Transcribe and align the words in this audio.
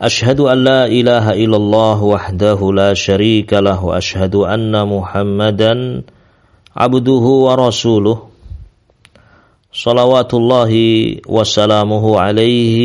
أشهد 0.00 0.40
أن 0.40 0.64
لا 0.64 0.86
إله 0.86 1.30
إلا 1.44 1.56
الله 1.56 2.02
وحده 2.02 2.72
لا 2.72 2.94
شريك 2.94 3.52
له 3.52 3.84
وأشهد 3.84 4.34
أن 4.34 4.72
محمدا 4.88 6.02
عبده 6.76 7.26
ورسوله. 7.46 8.18
صلوات 9.72 10.34
الله 10.34 10.72
وسلامه 11.28 12.04
عليه 12.20 12.78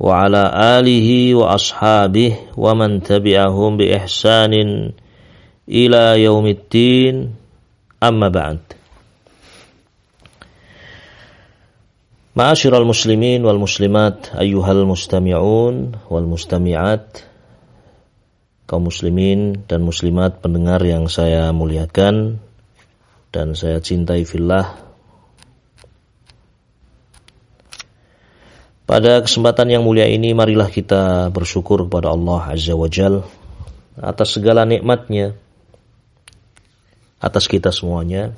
وعلى 0.00 0.42
آله 0.80 1.34
وأصحابه 1.34 2.32
ومن 2.56 3.02
تبعهم 3.02 3.76
بإحسان 3.76 4.54
إلى 5.68 6.22
يوم 6.24 6.46
الدين. 6.46 7.14
أما 8.02 8.28
بعد. 8.28 8.58
Ma'asyiral 12.34 12.82
muslimin 12.82 13.46
wal 13.46 13.62
muslimat 13.62 14.34
ayyuhal 14.34 14.82
mustami'un 14.90 15.94
wal 16.10 16.26
mustami'at. 16.26 17.30
Kaum 18.66 18.90
muslimin 18.90 19.62
dan 19.70 19.86
muslimat 19.86 20.42
pendengar 20.42 20.82
yang 20.82 21.06
saya 21.06 21.54
muliakan 21.54 22.42
dan 23.30 23.54
saya 23.54 23.78
cintai 23.78 24.26
fillah. 24.26 24.66
Pada 28.82 29.22
kesempatan 29.22 29.70
yang 29.70 29.86
mulia 29.86 30.10
ini 30.10 30.34
marilah 30.34 30.74
kita 30.74 31.30
bersyukur 31.30 31.86
kepada 31.86 32.10
Allah 32.10 32.50
Azza 32.50 32.74
wa 32.74 32.90
Jal 32.90 33.22
atas 33.94 34.34
segala 34.34 34.66
nikmatnya 34.66 35.38
atas 37.22 37.46
kita 37.46 37.70
semuanya. 37.70 38.34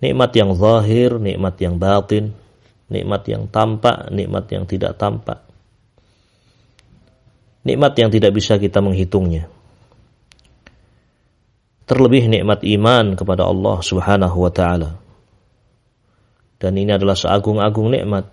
Nikmat 0.00 0.32
yang 0.32 0.56
zahir, 0.56 1.20
nikmat 1.20 1.60
yang 1.60 1.76
batin, 1.76 2.45
nikmat 2.90 3.22
yang 3.26 3.50
tampak, 3.50 4.10
nikmat 4.14 4.46
yang 4.50 4.64
tidak 4.66 4.94
tampak. 4.98 5.42
Nikmat 7.66 7.98
yang 7.98 8.10
tidak 8.14 8.30
bisa 8.30 8.62
kita 8.62 8.78
menghitungnya. 8.78 9.50
Terlebih 11.86 12.30
nikmat 12.30 12.62
iman 12.62 13.18
kepada 13.18 13.46
Allah 13.46 13.78
Subhanahu 13.82 14.38
wa 14.38 14.52
taala. 14.54 14.90
Dan 16.62 16.78
ini 16.78 16.94
adalah 16.94 17.18
seagung-agung 17.18 17.90
nikmat. 17.90 18.26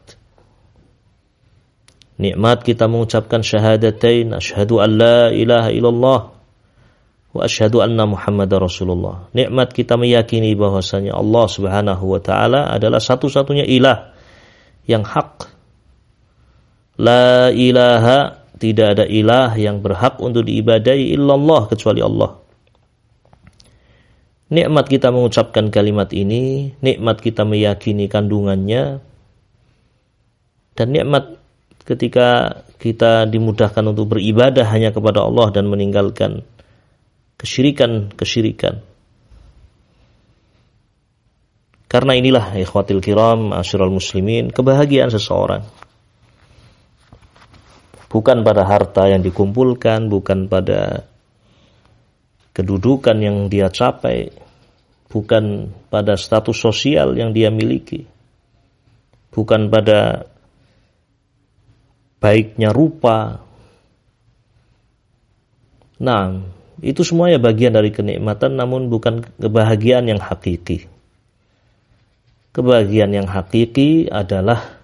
Nikmat 2.22 2.62
kita 2.62 2.86
mengucapkan 2.86 3.42
syahadatain 3.42 4.38
asyhadu 4.38 4.80
an 4.80 4.90
la 5.02 5.20
ilaha 5.34 5.70
illallah 5.74 6.22
wa 7.34 7.42
asyhadu 7.42 7.82
anna 7.82 8.06
Muhammadar 8.06 8.62
Rasulullah. 8.62 9.34
Nikmat 9.34 9.74
kita 9.74 9.98
meyakini 9.98 10.54
bahwasanya 10.54 11.18
Allah 11.18 11.46
Subhanahu 11.50 12.06
wa 12.06 12.22
taala 12.22 12.70
adalah 12.70 13.02
satu-satunya 13.02 13.66
ilah 13.66 14.13
yang 14.88 15.04
hak. 15.04 15.50
La 17.00 17.50
ilaha 17.50 18.44
tidak 18.62 18.88
ada 19.00 19.06
ilah 19.10 19.52
yang 19.58 19.84
berhak 19.84 20.22
untuk 20.24 20.48
diibadai 20.48 21.12
illallah 21.18 21.68
kecuali 21.68 22.00
Allah. 22.00 22.40
Nikmat 24.54 24.86
kita 24.86 25.10
mengucapkan 25.10 25.74
kalimat 25.74 26.14
ini, 26.14 26.78
nikmat 26.78 27.18
kita 27.20 27.42
meyakini 27.42 28.06
kandungannya, 28.06 29.02
dan 30.78 30.88
nikmat 30.94 31.42
ketika 31.84 32.62
kita 32.78 33.26
dimudahkan 33.26 33.82
untuk 33.90 34.14
beribadah 34.14 34.70
hanya 34.70 34.94
kepada 34.94 35.26
Allah 35.26 35.50
dan 35.50 35.66
meninggalkan 35.68 36.46
kesyirikan-kesyirikan. 37.42 38.93
Karena 41.94 42.18
inilah 42.18 42.58
ikhwatil 42.58 43.06
kiram, 43.06 43.54
asyiral 43.54 43.94
muslimin, 43.94 44.50
kebahagiaan 44.50 45.14
seseorang. 45.14 45.62
Bukan 48.10 48.42
pada 48.42 48.66
harta 48.66 49.14
yang 49.14 49.22
dikumpulkan, 49.22 50.10
bukan 50.10 50.50
pada 50.50 51.06
kedudukan 52.58 53.14
yang 53.22 53.46
dia 53.46 53.70
capai, 53.70 54.34
bukan 55.06 55.70
pada 55.94 56.18
status 56.18 56.58
sosial 56.58 57.14
yang 57.14 57.30
dia 57.30 57.54
miliki, 57.54 58.10
bukan 59.30 59.70
pada 59.70 60.26
baiknya 62.18 62.74
rupa. 62.74 63.38
Nah, 66.02 66.42
itu 66.82 67.06
semuanya 67.06 67.38
bagian 67.38 67.78
dari 67.78 67.94
kenikmatan 67.94 68.58
namun 68.58 68.90
bukan 68.90 69.22
kebahagiaan 69.38 70.10
yang 70.10 70.18
hakiki. 70.18 70.93
Kebahagiaan 72.54 73.10
yang 73.18 73.26
hakiki 73.26 74.14
adalah 74.14 74.78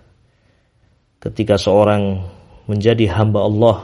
ketika 1.21 1.61
seorang 1.61 2.25
menjadi 2.65 3.13
hamba 3.13 3.45
Allah 3.45 3.77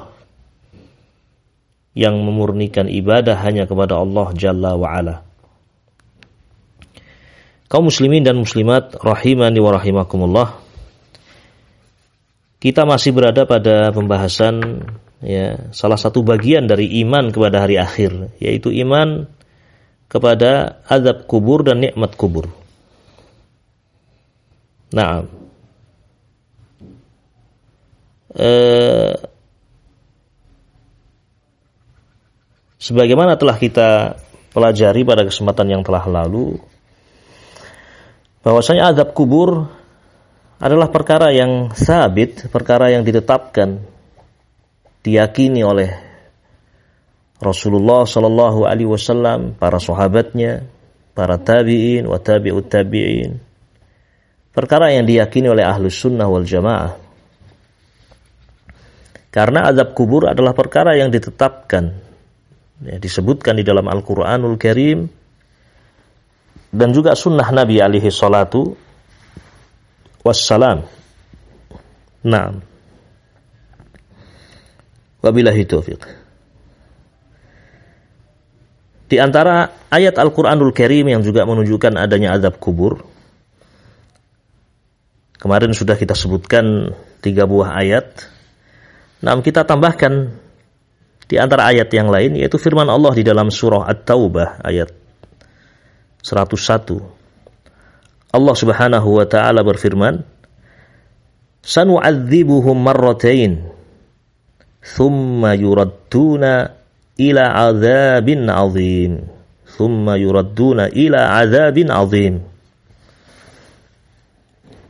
yang 1.93 2.17
memurnikan 2.17 2.89
ibadah 2.89 3.37
hanya 3.45 3.69
kepada 3.69 4.01
Allah 4.01 4.33
Jalla 4.33 4.73
wa'ala. 4.73 5.21
Kaum 7.69 7.93
muslimin 7.93 8.25
dan 8.25 8.41
muslimat 8.41 8.97
rahimani 8.97 9.61
wa 9.61 9.71
rahimakumullah. 9.77 10.47
Kita 12.57 12.89
masih 12.89 13.13
berada 13.13 13.45
pada 13.45 13.93
pembahasan 13.93 14.81
ya 15.21 15.69
salah 15.69 16.01
satu 16.01 16.25
bagian 16.25 16.65
dari 16.65 17.05
iman 17.05 17.29
kepada 17.29 17.61
hari 17.61 17.77
akhir 17.77 18.33
yaitu 18.41 18.73
iman 18.81 19.29
kepada 20.09 20.81
azab 20.89 21.29
kubur 21.29 21.61
dan 21.61 21.85
nikmat 21.85 22.17
kubur. 22.17 22.64
Nah, 24.93 25.25
eh, 28.37 29.13
sebagaimana 32.77 33.39
telah 33.39 33.57
kita 33.57 34.19
pelajari 34.53 35.01
pada 35.01 35.25
kesempatan 35.25 35.67
yang 35.73 35.81
telah 35.81 36.05
lalu, 36.05 36.61
bahwasanya 38.45 38.93
adab 38.93 39.17
kubur 39.17 39.65
adalah 40.61 40.87
perkara 40.93 41.33
yang 41.33 41.73
sabit, 41.73 42.47
perkara 42.53 42.93
yang 42.93 43.01
ditetapkan, 43.03 43.81
diyakini 45.03 45.61
oleh 45.65 45.91
Rasulullah 47.41 48.07
Shallallahu 48.07 48.63
Alaihi 48.63 48.87
Wasallam, 48.87 49.59
para 49.59 49.77
sahabatnya, 49.77 50.63
para 51.11 51.35
tabiin, 51.35 52.07
wa 52.07 52.15
tabiut 52.15 52.71
tabiin, 52.71 53.43
Perkara 54.55 54.87
yang 54.87 55.03
diyakini 55.03 55.51
oleh 55.51 55.67
ahlus 55.67 55.99
sunnah 55.99 56.31
wal 56.31 56.47
jamaah. 56.47 56.95
Karena 59.27 59.67
azab 59.67 59.91
kubur 59.91 60.31
adalah 60.31 60.55
perkara 60.55 60.95
yang 60.95 61.11
ditetapkan. 61.11 61.91
Ya, 62.87 62.95
disebutkan 62.95 63.59
di 63.59 63.67
dalam 63.67 63.83
Al-Quranul 63.83 64.55
Karim. 64.55 65.11
Dan 66.71 66.95
juga 66.95 67.19
sunnah 67.19 67.51
Nabi 67.51 67.83
alaihi 67.83 68.07
salatu 68.07 68.71
wassalam. 70.23 70.87
Nah. 72.23 72.55
Wabillahi 75.19 75.67
taufiq. 75.67 75.99
Di 79.11 79.19
antara 79.19 79.67
ayat 79.91 80.15
Al-Quranul 80.15 80.71
Karim 80.71 81.11
yang 81.11 81.19
juga 81.19 81.43
menunjukkan 81.43 81.99
adanya 81.99 82.39
azab 82.39 82.55
kubur 82.55 83.14
Kemarin 85.35 85.75
sudah 85.75 85.99
kita 85.99 86.15
sebutkan 86.15 86.95
tiga 87.19 87.43
buah 87.43 87.75
ayat. 87.75 88.07
Nah, 89.19 89.35
kita 89.41 89.67
tambahkan 89.67 90.31
di 91.25 91.35
antara 91.41 91.73
ayat 91.73 91.89
yang 91.89 92.13
lain 92.13 92.37
yaitu 92.37 92.61
firman 92.61 92.85
Allah 92.85 93.11
di 93.17 93.25
dalam 93.25 93.49
surah 93.49 93.89
At-Taubah 93.89 94.61
ayat 94.61 94.93
101. 96.21 97.01
Allah 98.35 98.55
Subhanahu 98.55 99.09
wa 99.15 99.25
taala 99.25 99.63
berfirman, 99.63 100.21
"Sanu'adzibuhum 101.63 102.77
marratain, 102.77 103.71
thumma 104.83 105.55
yuradduna 105.55 106.75
ila 107.17 107.43
'adzabin 107.47 108.45
'adzim." 108.45 109.13
Thumma 109.65 110.19
yuradduna 110.19 110.91
ila 110.93 111.41
'adzabin 111.41 111.89
'adzim. 111.89 112.54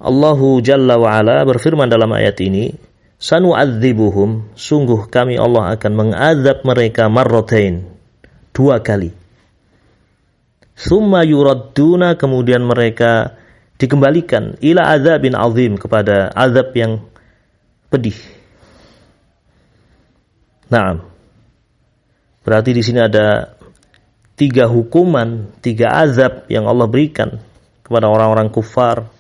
Allahu 0.06 0.62
Jalla 0.62 1.02
wa 1.02 1.18
Ala 1.18 1.42
berfirman 1.42 1.90
dalam 1.90 2.14
ayat 2.14 2.38
ini, 2.46 2.70
sanu'adzibuhum 3.18 4.54
sungguh 4.54 5.10
kami 5.10 5.42
Allah 5.42 5.74
akan 5.74 5.92
mengazab 5.98 6.62
mereka 6.62 7.10
marrotain 7.10 7.90
dua 8.54 8.86
kali. 8.86 9.10
Summa 10.78 11.26
yuradduna 11.26 12.22
kemudian 12.22 12.62
mereka 12.62 13.34
dikembalikan 13.82 14.62
ila 14.62 14.94
azabin 14.94 15.34
azim 15.34 15.74
kepada 15.82 16.30
azab 16.38 16.70
yang 16.78 17.02
pedih. 17.90 18.20
Nah, 20.70 21.02
berarti 22.46 22.78
di 22.78 22.84
sini 22.86 23.00
ada 23.02 23.58
tiga 24.38 24.68
hukuman, 24.68 25.50
tiga 25.64 25.96
azab 25.98 26.46
yang 26.52 26.70
Allah 26.70 26.86
berikan 26.86 27.42
kepada 27.82 28.12
orang-orang 28.12 28.52
kufar. 28.52 29.15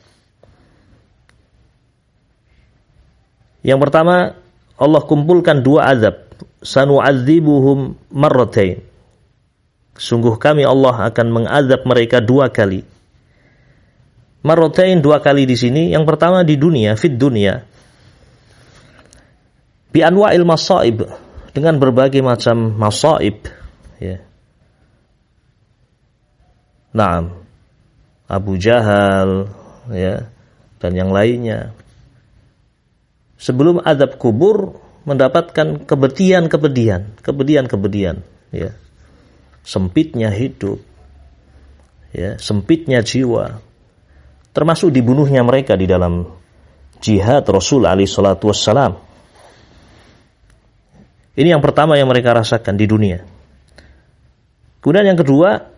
Yang 3.65 3.79
pertama, 3.89 4.37
Allah 4.77 5.01
kumpulkan 5.01 5.65
dua 5.65 5.89
azab. 5.89 6.21
Sanu'adzibuhum 6.61 7.97
marratain. 8.13 8.85
Sungguh 9.97 10.37
kami 10.37 10.61
Allah 10.67 11.09
akan 11.09 11.27
mengazab 11.33 11.81
mereka 11.87 12.21
dua 12.21 12.53
kali. 12.53 12.85
Marratain 14.45 15.01
dua 15.01 15.17
kali 15.17 15.49
di 15.49 15.57
sini. 15.57 15.89
Yang 15.89 16.05
pertama 16.05 16.45
di 16.45 16.53
dunia, 16.59 16.93
fit 16.93 17.17
dunia. 17.17 17.65
Bi 19.89 20.03
anwa'il 20.03 20.45
masaib 20.45 21.07
dengan 21.55 21.79
berbagai 21.79 22.19
macam 22.19 22.75
masaib 22.75 23.47
ya. 23.97 24.19
Naam. 26.91 27.41
Abu 28.25 28.57
Jahal 28.59 29.47
ya 29.93 30.27
dan 30.81 30.91
yang 30.91 31.15
lainnya. 31.15 31.71
Sebelum 33.45 33.85
adab 33.85 34.17
kubur 34.17 34.81
mendapatkan 35.05 35.85
kebedian-kebedian, 35.85 37.21
kebedian-kebedian 37.21 38.25
ya. 38.49 38.73
Sempitnya 39.61 40.33
hidup. 40.33 40.81
Ya, 42.09 42.41
sempitnya 42.41 43.05
jiwa. 43.05 43.61
Termasuk 44.49 44.89
dibunuhnya 44.89 45.45
mereka 45.45 45.77
di 45.77 45.85
dalam 45.85 46.25
jihad 46.97 47.45
Rasul 47.45 47.85
alaihi 47.85 48.09
salatu 48.09 48.49
wassalam 48.49 49.05
ini 51.35 51.51
yang 51.51 51.59
pertama 51.59 51.99
yang 51.99 52.07
mereka 52.07 52.31
rasakan 52.31 52.79
di 52.79 52.87
dunia. 52.87 53.19
Kemudian 54.79 55.11
yang 55.11 55.19
kedua 55.19 55.74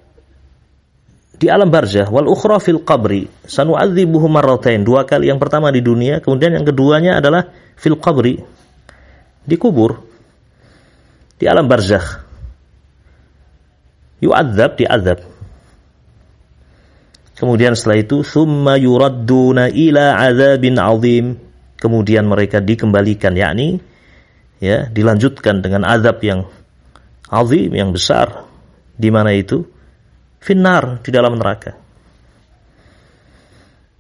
di 1.38 1.48
alam 1.48 1.70
barzah 1.70 2.10
wal 2.10 2.26
ukhra 2.26 2.58
fil 2.58 2.82
qabri 2.82 3.30
sanu'adzibuhum 3.46 4.34
marratain 4.34 4.82
dua 4.82 5.06
kali 5.06 5.30
yang 5.30 5.38
pertama 5.38 5.70
di 5.70 5.86
dunia 5.86 6.18
kemudian 6.18 6.58
yang 6.58 6.66
keduanya 6.66 7.22
adalah 7.22 7.50
fil 7.78 7.98
qabri 7.98 8.42
di 9.48 9.56
kubur. 9.56 10.04
Di 11.38 11.46
alam 11.46 11.70
barzah. 11.70 12.26
Yu'adzab 14.18 14.82
diazab 14.82 15.38
kemudian 17.38 17.78
setelah 17.78 18.02
itu 18.02 18.26
thumma 18.26 18.76
yuradduna 18.82 19.70
ila 19.70 20.18
azabin 20.26 20.76
azim. 20.82 21.26
Kemudian 21.78 22.26
mereka 22.26 22.58
dikembalikan 22.58 23.38
yakni 23.38 23.78
ya 24.58 24.90
dilanjutkan 24.90 25.62
dengan 25.62 25.86
azab 25.86 26.18
yang 26.26 26.50
azim 27.30 27.70
yang 27.70 27.94
besar. 27.94 28.50
Di 28.98 29.14
mana 29.14 29.38
itu 29.38 29.70
finnar 30.48 31.04
di 31.04 31.12
dalam 31.12 31.36
neraka. 31.36 31.76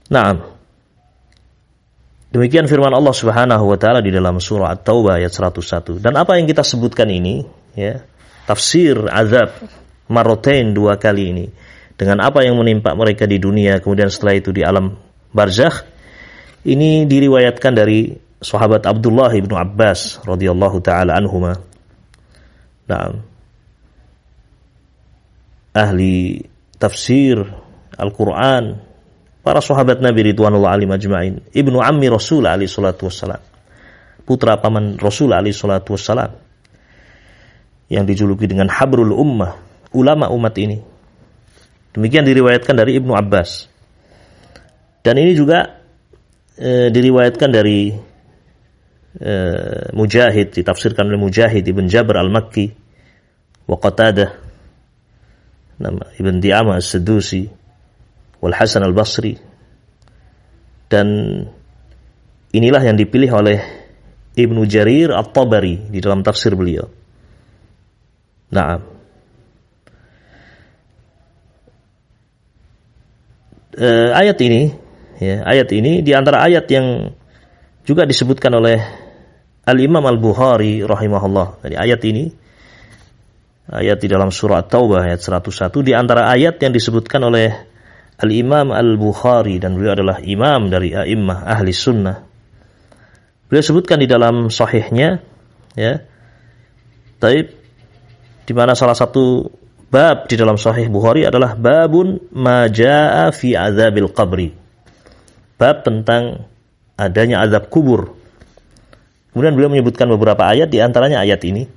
Nah, 0.07 0.31
demikian 2.31 2.71
firman 2.71 2.95
Allah 2.95 3.11
Subhanahu 3.11 3.67
wa 3.67 3.75
taala 3.75 3.99
di 3.99 4.15
dalam 4.15 4.39
surah 4.39 4.71
At-Taubah 4.71 5.19
ayat 5.19 5.35
101. 5.35 5.99
Dan 5.99 6.15
apa 6.15 6.39
yang 6.39 6.47
kita 6.47 6.63
sebutkan 6.63 7.11
ini 7.11 7.43
ya, 7.75 7.99
tafsir 8.47 8.95
azab 9.11 9.51
marotain 10.07 10.71
dua 10.71 10.95
kali 10.95 11.35
ini 11.35 11.45
dengan 11.99 12.23
apa 12.23 12.47
yang 12.47 12.55
menimpa 12.55 12.95
mereka 12.95 13.27
di 13.27 13.35
dunia 13.35 13.83
kemudian 13.83 14.07
setelah 14.07 14.39
itu 14.39 14.55
di 14.55 14.63
alam 14.63 14.95
barzakh 15.35 15.83
ini 16.63 17.03
diriwayatkan 17.03 17.73
dari 17.75 18.15
sahabat 18.39 18.87
Abdullah 18.87 19.33
bin 19.35 19.51
Abbas 19.51 20.23
radhiyallahu 20.23 20.77
taala 20.79 21.17
anhuma. 21.17 21.59
Nah, 22.87 23.19
ahli 25.77 26.41
tafsir 26.81 27.37
Al-Qur'an, 27.97 28.81
para 29.45 29.61
sahabat 29.61 30.01
Nabi 30.01 30.33
ridwanullah 30.33 30.73
alim 30.73 30.89
ajma'in, 30.89 31.53
ibnu 31.53 31.77
ammi 31.77 32.09
Rasul 32.09 32.49
alaihi 32.49 32.69
salatu 32.69 33.05
wassalam. 33.05 33.41
Putra 34.25 34.57
paman 34.57 34.97
Rasul 34.97 35.37
alaihi 35.37 35.53
salatu 35.53 35.93
wassalam. 35.93 36.33
Yang 37.87 38.05
dijuluki 38.11 38.49
dengan 38.49 38.67
Habrul 38.67 39.15
Ummah, 39.15 39.55
ulama 39.95 40.27
umat 40.33 40.57
ini. 40.59 40.81
Demikian 41.95 42.27
diriwayatkan 42.27 42.75
dari 42.75 42.99
Ibnu 42.99 43.15
Abbas. 43.15 43.71
Dan 44.99 45.15
ini 45.15 45.31
juga 45.31 45.79
e, 46.59 46.91
diriwayatkan 46.91 47.47
dari 47.47 47.95
Eh, 49.17 49.89
Mujahid 49.97 50.53
ditafsirkan 50.53 51.09
oleh 51.09 51.17
Mujahid 51.17 51.65
Ibn 51.65 51.89
Jabr 51.89 52.21
Al-Makki 52.21 52.69
wa 53.65 53.81
Qatadah 53.81 54.46
nama 55.77 56.09
Ibn 56.17 56.41
Di'amah 56.41 56.81
As-Sedusi 56.81 57.45
wal 58.41 58.53
Hasan 58.53 58.85
Al-Basri 58.85 59.37
dan 60.87 61.07
inilah 62.53 62.81
yang 62.81 62.97
dipilih 62.97 63.31
oleh 63.33 63.59
Ibnu 64.37 64.65
Jarir 64.69 65.13
At-Tabari 65.13 65.89
di 65.89 65.99
dalam 65.99 66.21
tafsir 66.21 66.53
beliau. 66.53 66.85
Nah, 68.53 68.79
uh, 73.75 74.09
ayat 74.13 74.37
ini, 74.39 74.71
ya, 75.19 75.43
ayat 75.43 75.69
ini 75.73 76.05
di 76.05 76.15
antara 76.15 76.45
ayat 76.45 76.69
yang 76.71 77.11
juga 77.83 78.07
disebutkan 78.07 78.53
oleh 78.55 78.79
Al-Imam 79.67 80.05
Al-Bukhari 80.05 80.85
rahimahullah. 80.85 81.65
Dari 81.65 81.75
ayat 81.75 82.01
ini 82.07 82.46
ayat 83.67 83.97
di 83.99 84.07
dalam 84.07 84.31
surah 84.31 84.63
Taubah 84.63 85.07
ayat 85.07 85.19
101 85.19 85.71
di 85.83 85.93
antara 85.95 86.31
ayat 86.31 86.59
yang 86.59 86.71
disebutkan 86.71 87.23
oleh 87.27 87.51
Al-Imam 88.17 88.73
Al-Bukhari 88.73 89.61
dan 89.61 89.77
beliau 89.77 89.93
adalah 89.93 90.17
imam 90.23 90.73
dari 90.73 90.95
a'immah 90.95 91.45
ahli 91.45 91.69
sunnah. 91.69 92.17
Beliau 93.47 93.63
sebutkan 93.63 94.01
di 94.01 94.09
dalam 94.09 94.49
sahihnya 94.49 95.21
ya. 95.77 96.01
Taib 97.17 97.53
di 98.47 98.53
mana 98.53 98.73
salah 98.73 98.97
satu 98.97 99.47
bab 99.89 100.25
di 100.25 100.35
dalam 100.37 100.57
sahih 100.57 100.89
Bukhari 100.89 101.29
adalah 101.29 101.53
babun 101.53 102.17
majaa 102.33 103.29
fi 103.29 103.53
azabil 103.53 104.09
qabri. 104.09 104.49
Bab 105.57 105.85
tentang 105.85 106.45
adanya 106.97 107.45
azab 107.45 107.69
kubur 107.69 108.17
Kemudian 109.37 109.53
beliau 109.53 109.69
menyebutkan 109.69 110.09
beberapa 110.09 110.49
ayat 110.49 110.65
di 110.73 110.81
antaranya 110.81 111.21
ayat 111.21 111.45
ini. 111.45 111.69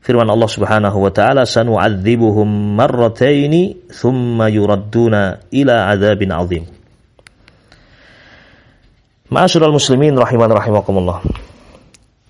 Firman 0.00 0.28
Allah 0.28 0.48
Subhanahu 0.48 0.96
wa 0.96 1.12
taala 1.12 1.44
sanu'adzibuhum 1.44 2.48
marrataini 2.76 3.92
thumma 3.92 4.48
yuradduna 4.48 5.44
ila 5.52 5.92
adzabin 5.92 6.30
azim. 6.32 6.64
Ma'asyiral 9.30 9.76
muslimin 9.76 10.16
rahiman 10.16 10.50
rahimakumullah. 10.50 11.22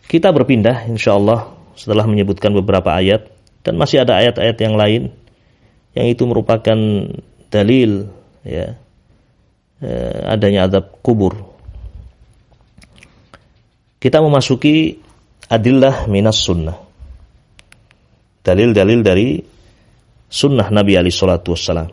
Kita 0.05 0.35
berpindah 0.35 0.91
insyaallah 0.91 1.55
setelah 1.79 2.05
menyebutkan 2.05 2.51
beberapa 2.53 2.93
ayat 2.93 3.31
dan 3.63 3.79
masih 3.79 4.03
ada 4.03 4.19
ayat-ayat 4.19 4.57
yang 4.59 4.75
lain 4.75 5.03
yang 5.95 6.07
itu 6.11 6.27
merupakan 6.27 6.77
dalil 7.49 8.11
ya 8.43 8.75
eh, 9.81 10.19
adanya 10.27 10.67
azab 10.67 10.99
kubur 11.01 11.51
kita 14.01 14.25
memasuki 14.25 14.97
adillah 15.53 16.09
minas 16.09 16.41
sunnah. 16.41 16.90
Dalil-dalil 18.41 19.01
dari 19.05 19.29
sunnah 20.31 20.73
Nabi 20.73 20.97
Ali 20.97 21.13
Shallallahu 21.13 21.53
Wassalam. 21.53 21.89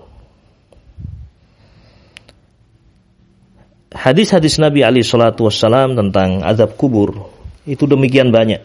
Hadis-hadis 3.91 4.61
Nabi 4.61 4.85
Ali 4.85 5.03
Shallallahu 5.03 5.47
Wassalam 5.49 5.97
tentang 5.97 6.45
azab 6.45 6.79
kubur 6.79 7.27
itu 7.67 7.83
demikian 7.83 8.31
banyak. 8.31 8.63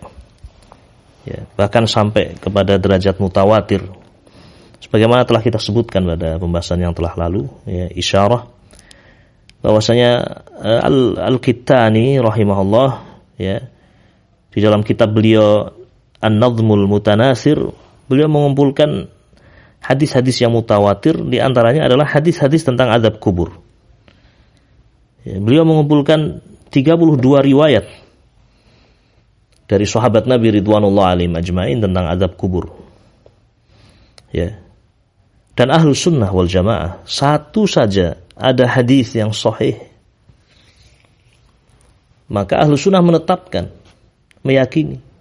Ya, 1.23 1.47
bahkan 1.55 1.87
sampai 1.87 2.39
kepada 2.39 2.79
derajat 2.79 3.19
mutawatir. 3.23 3.83
Sebagaimana 4.83 5.23
telah 5.23 5.43
kita 5.43 5.63
sebutkan 5.63 6.03
pada 6.03 6.39
pembahasan 6.39 6.83
yang 6.83 6.91
telah 6.91 7.15
lalu, 7.15 7.47
ya, 7.67 7.87
isyarah 7.95 8.51
bahwasanya 9.63 10.11
eh, 10.59 10.81
Al-Kittani 11.23 12.19
rahimahullah 12.19 12.91
ya 13.39 13.63
di 14.53 14.59
dalam 14.59 14.83
kitab 14.83 15.15
beliau 15.15 15.71
An-Nadhmul 16.23 16.87
Mutanasir 16.87 17.59
beliau 18.07 18.31
mengumpulkan 18.31 19.11
hadis-hadis 19.83 20.39
yang 20.39 20.55
mutawatir 20.55 21.19
di 21.27 21.43
antaranya 21.43 21.91
adalah 21.91 22.07
hadis-hadis 22.07 22.63
tentang 22.63 22.95
azab 22.95 23.19
kubur. 23.19 23.51
Ya, 25.27 25.43
beliau 25.43 25.67
mengumpulkan 25.67 26.39
32 26.71 27.19
riwayat 27.21 27.87
dari 29.67 29.87
sahabat 29.87 30.31
Nabi 30.31 30.63
Ridwanullah 30.63 31.19
alim 31.19 31.35
ajmain 31.35 31.83
tentang 31.83 32.07
azab 32.07 32.39
kubur. 32.39 32.71
Ya. 34.31 34.63
Dan 35.53 35.69
ahlu 35.69 35.93
sunnah 35.93 36.33
wal 36.33 36.49
jamaah 36.49 37.05
satu 37.05 37.69
saja 37.69 38.17
ada 38.33 38.65
hadis 38.65 39.13
yang 39.13 39.37
sahih. 39.37 39.77
Maka 42.33 42.65
ahlu 42.65 42.81
sunnah 42.81 43.05
menetapkan, 43.05 43.69
meyakini. 44.41 45.12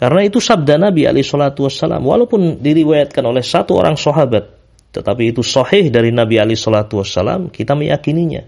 Karena 0.00 0.24
itu 0.24 0.40
sabda 0.40 0.80
Nabi 0.80 1.04
alaihi 1.04 1.28
salatu 1.28 1.68
wassalam. 1.68 2.00
Walaupun 2.00 2.64
diriwayatkan 2.64 3.20
oleh 3.20 3.44
satu 3.44 3.76
orang 3.76 4.00
sahabat. 4.00 4.48
Tetapi 4.96 5.36
itu 5.36 5.44
sahih 5.44 5.92
dari 5.92 6.08
Nabi 6.08 6.40
alaihi 6.40 6.56
salatu 6.56 7.04
wassalam. 7.04 7.52
Kita 7.52 7.76
meyakininya. 7.76 8.40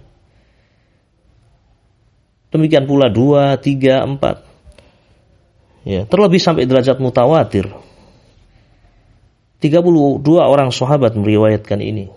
Demikian 2.56 2.88
pula 2.88 3.12
dua, 3.12 3.60
tiga, 3.60 4.00
empat. 4.00 4.48
Ya, 5.84 6.08
terlebih 6.08 6.40
sampai 6.40 6.64
derajat 6.64 6.96
mutawatir. 6.96 7.68
32 9.60 10.24
orang 10.40 10.72
sahabat 10.72 11.12
meriwayatkan 11.20 11.84
ini. 11.84 12.08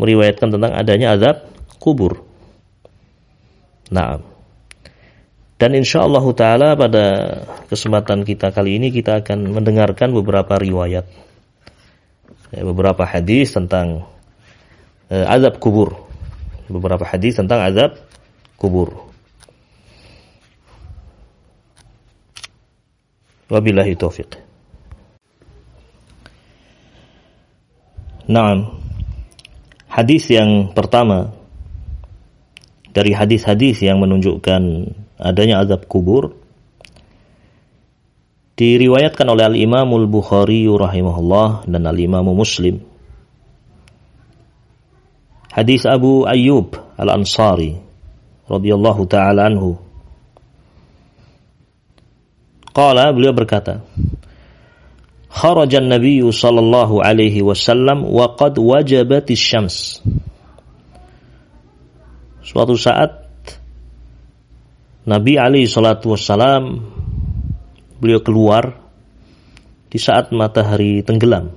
Meriwayatkan 0.00 0.56
tentang 0.56 0.72
adanya 0.72 1.14
azab 1.14 1.52
kubur. 1.78 2.24
Nah, 3.92 4.18
dan 5.56 5.72
insya 5.72 6.04
Allah 6.04 6.24
Ta'ala 6.36 6.68
pada 6.76 7.04
kesempatan 7.72 8.28
kita 8.28 8.52
kali 8.52 8.76
ini 8.76 8.92
kita 8.92 9.24
akan 9.24 9.56
mendengarkan 9.56 10.12
beberapa 10.12 10.60
riwayat. 10.60 11.08
Ya, 12.52 12.62
beberapa 12.62 13.08
hadis 13.08 13.56
tentang 13.56 14.04
uh, 15.08 15.26
azab 15.32 15.56
kubur. 15.56 15.96
Beberapa 16.68 17.08
hadis 17.08 17.40
tentang 17.40 17.64
azab 17.64 17.96
kubur. 18.60 19.08
Wabillahi 23.48 23.96
taufiq. 23.96 24.36
Nah, 28.28 28.76
hadis 29.88 30.28
yang 30.28 30.74
pertama 30.76 31.32
dari 32.92 33.16
hadis-hadis 33.16 33.80
yang 33.80 34.02
menunjukkan 34.04 34.92
adanya 35.16 35.64
azab 35.64 35.88
kubur 35.88 36.36
diriwayatkan 38.56 39.28
oleh 39.28 39.44
Al-Imam 39.52 39.92
Al-Bukhari 39.92 40.64
rahimahullah 40.64 41.68
dan 41.68 41.82
Al-Imam 41.84 42.24
Muslim. 42.32 42.80
Hadis 45.52 45.88
Abu 45.88 46.24
Ayyub 46.28 46.76
Al-Ansari 47.00 47.76
radhiyallahu 48.48 49.02
taala 49.08 49.48
anhu 49.48 49.86
Qala 52.76 53.08
beliau 53.08 53.32
berkata, 53.32 53.80
Kharajan 55.32 55.88
Nabi 55.88 56.20
sallallahu 56.20 57.00
alaihi 57.00 57.40
wasallam 57.40 58.04
wa 58.04 58.36
qad 58.36 58.60
wajabatis 58.60 59.40
syams. 59.40 60.04
Suatu 62.44 62.76
saat 62.76 63.25
Nabi 65.06 65.38
alaihi 65.38 65.70
salatu 65.70 66.18
wasallam 66.18 66.82
beliau 68.02 68.20
keluar 68.20 68.74
di 69.86 69.98
saat 70.02 70.34
matahari 70.34 71.00
tenggelam. 71.06 71.54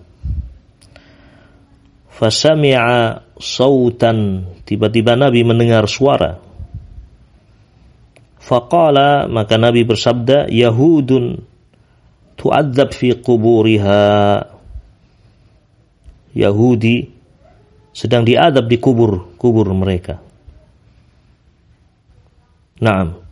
Fasami'a 2.13 3.25
sautan 3.39 4.43
tiba-tiba 4.67 5.15
Nabi 5.15 5.39
mendengar 5.47 5.87
suara 5.87 6.49
Faqala 8.49 9.29
maka 9.29 9.61
Nabi 9.61 9.85
bersabda 9.85 10.49
Yahudun 10.49 11.37
tu'adzab 12.33 12.89
fi 12.97 13.13
kuburiha 13.13 14.01
Yahudi 16.33 16.97
sedang 17.93 18.25
diadab 18.25 18.65
di 18.65 18.77
kubur 18.81 19.37
kubur 19.37 19.69
mereka. 19.77 20.17
Naam. 22.81 23.28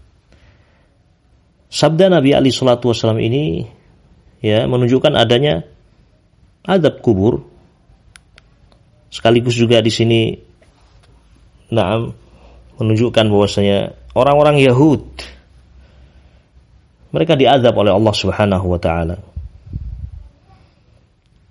Sabda 1.67 2.07
Nabi 2.07 2.31
Ali 2.31 2.47
Shallallahu 2.47 2.95
Wasallam 2.95 3.19
ini 3.19 3.67
ya 4.39 4.63
menunjukkan 4.63 5.13
adanya 5.19 5.67
adab 6.63 7.03
kubur. 7.03 7.43
Sekaligus 9.07 9.55
juga 9.55 9.79
di 9.79 9.91
sini, 9.91 10.35
naam 11.71 12.11
menunjukkan 12.75 13.25
bahwasanya 13.31 13.95
orang-orang 14.15 14.59
Yahud 14.59 15.03
mereka 17.15 17.39
diazab 17.39 17.71
oleh 17.75 17.95
Allah 17.95 18.15
Subhanahu 18.15 18.67
wa 18.67 18.79
taala. 18.79 19.17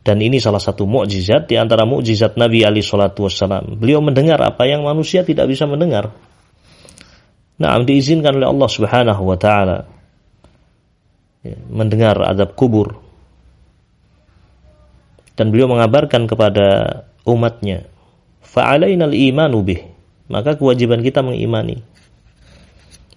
Dan 0.06 0.22
ini 0.22 0.38
salah 0.38 0.62
satu 0.62 0.86
mukjizat 0.86 1.50
di 1.50 1.58
antara 1.58 1.82
mukjizat 1.82 2.38
Nabi 2.38 2.62
Ali 2.62 2.78
Shallallahu 2.78 3.26
Wasallam. 3.26 3.74
Beliau 3.80 3.98
mendengar 3.98 4.38
apa 4.38 4.62
yang 4.68 4.86
manusia 4.86 5.26
tidak 5.26 5.50
bisa 5.50 5.66
mendengar. 5.66 6.14
Nah, 7.56 7.72
diizinkan 7.82 8.36
oleh 8.36 8.46
Allah 8.46 8.68
Subhanahu 8.70 9.22
Wa 9.26 9.38
Taala 9.40 9.95
ya, 11.46 11.54
mendengar 11.70 12.18
adab 12.18 12.58
kubur. 12.58 12.98
Dan 15.36 15.52
beliau 15.52 15.68
mengabarkan 15.68 16.24
kepada 16.26 17.02
umatnya, 17.28 17.84
fa'alainal 18.42 19.12
imanu 19.12 19.60
bih. 19.62 19.84
Maka 20.26 20.58
kewajiban 20.58 21.06
kita 21.06 21.22
mengimani. 21.22 21.84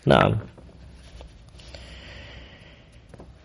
Nah. 0.05 0.37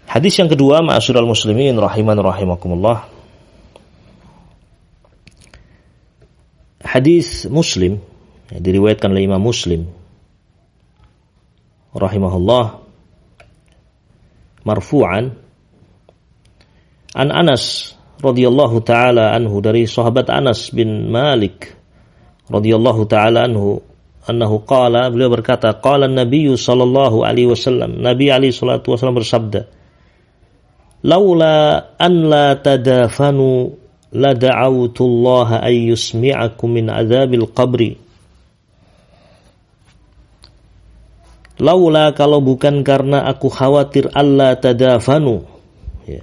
Hadis 0.05 0.37
yang 0.37 0.53
kedua, 0.53 0.85
ma'asyiral 0.85 1.25
muslimin 1.25 1.75
rahiman 1.81 2.19
rahimakumullah. 2.21 3.09
Hadis 6.85 7.49
Muslim 7.51 7.99
ya, 8.53 8.61
diriwayatkan 8.61 9.11
oleh 9.11 9.27
Imam 9.27 9.43
Muslim 9.43 9.89
rahimahullah 11.91 12.84
marfu'an. 14.65 15.37
An 17.15 17.29
Anas 17.31 17.95
radhiyallahu 18.19 18.83
taala 18.83 19.37
anhu 19.37 19.63
dari 19.63 19.87
sahabat 19.87 20.33
Anas 20.33 20.73
bin 20.75 21.13
Malik 21.13 21.77
radhiyallahu 22.51 23.07
taala 23.07 23.47
anhu 23.47 23.85
annahu 24.25 24.65
qala 24.65 25.13
beliau 25.13 25.31
berkata 25.31 25.77
qala 25.79 26.09
Nabi 26.11 26.51
sallallahu 26.51 27.23
alaihi 27.23 27.53
wasallam. 27.53 28.01
Nabi 28.01 28.33
alaihi 28.33 28.57
salatu 28.57 28.97
wasallam 28.97 29.21
bersabda 29.21 29.69
laula 31.05 31.93
an 32.01 32.13
la 32.33 32.57
tadafanu 32.57 33.77
la 34.17 34.33
da'awtu 34.33 35.05
Allah 35.05 35.61
ay 35.69 35.93
yusmi'akum 35.93 36.81
min 36.81 36.89
azabil 36.89 37.45
qabri 37.53 38.01
laula 41.61 42.15
kalau 42.15 42.43
bukan 42.43 42.83
karena 42.83 43.27
aku 43.31 43.47
khawatir 43.51 44.11
Allah 44.15 44.59
tadafanu 44.59 45.47
ya. 46.07 46.23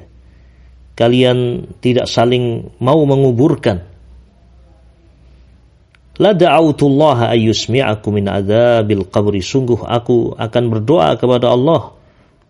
kalian 0.95 1.69
tidak 1.79 2.07
saling 2.11 2.71
mau 2.79 2.99
menguburkan 3.07 3.91
La 6.21 6.37
da'autullaha 6.37 7.33
ayyusmi'akum 7.33 8.21
min 8.21 8.29
adzabil 8.29 9.09
qabri. 9.09 9.41
Sungguh 9.41 9.81
aku 9.89 10.37
akan 10.37 10.63
berdoa 10.69 11.17
kepada 11.17 11.49
Allah 11.49 11.97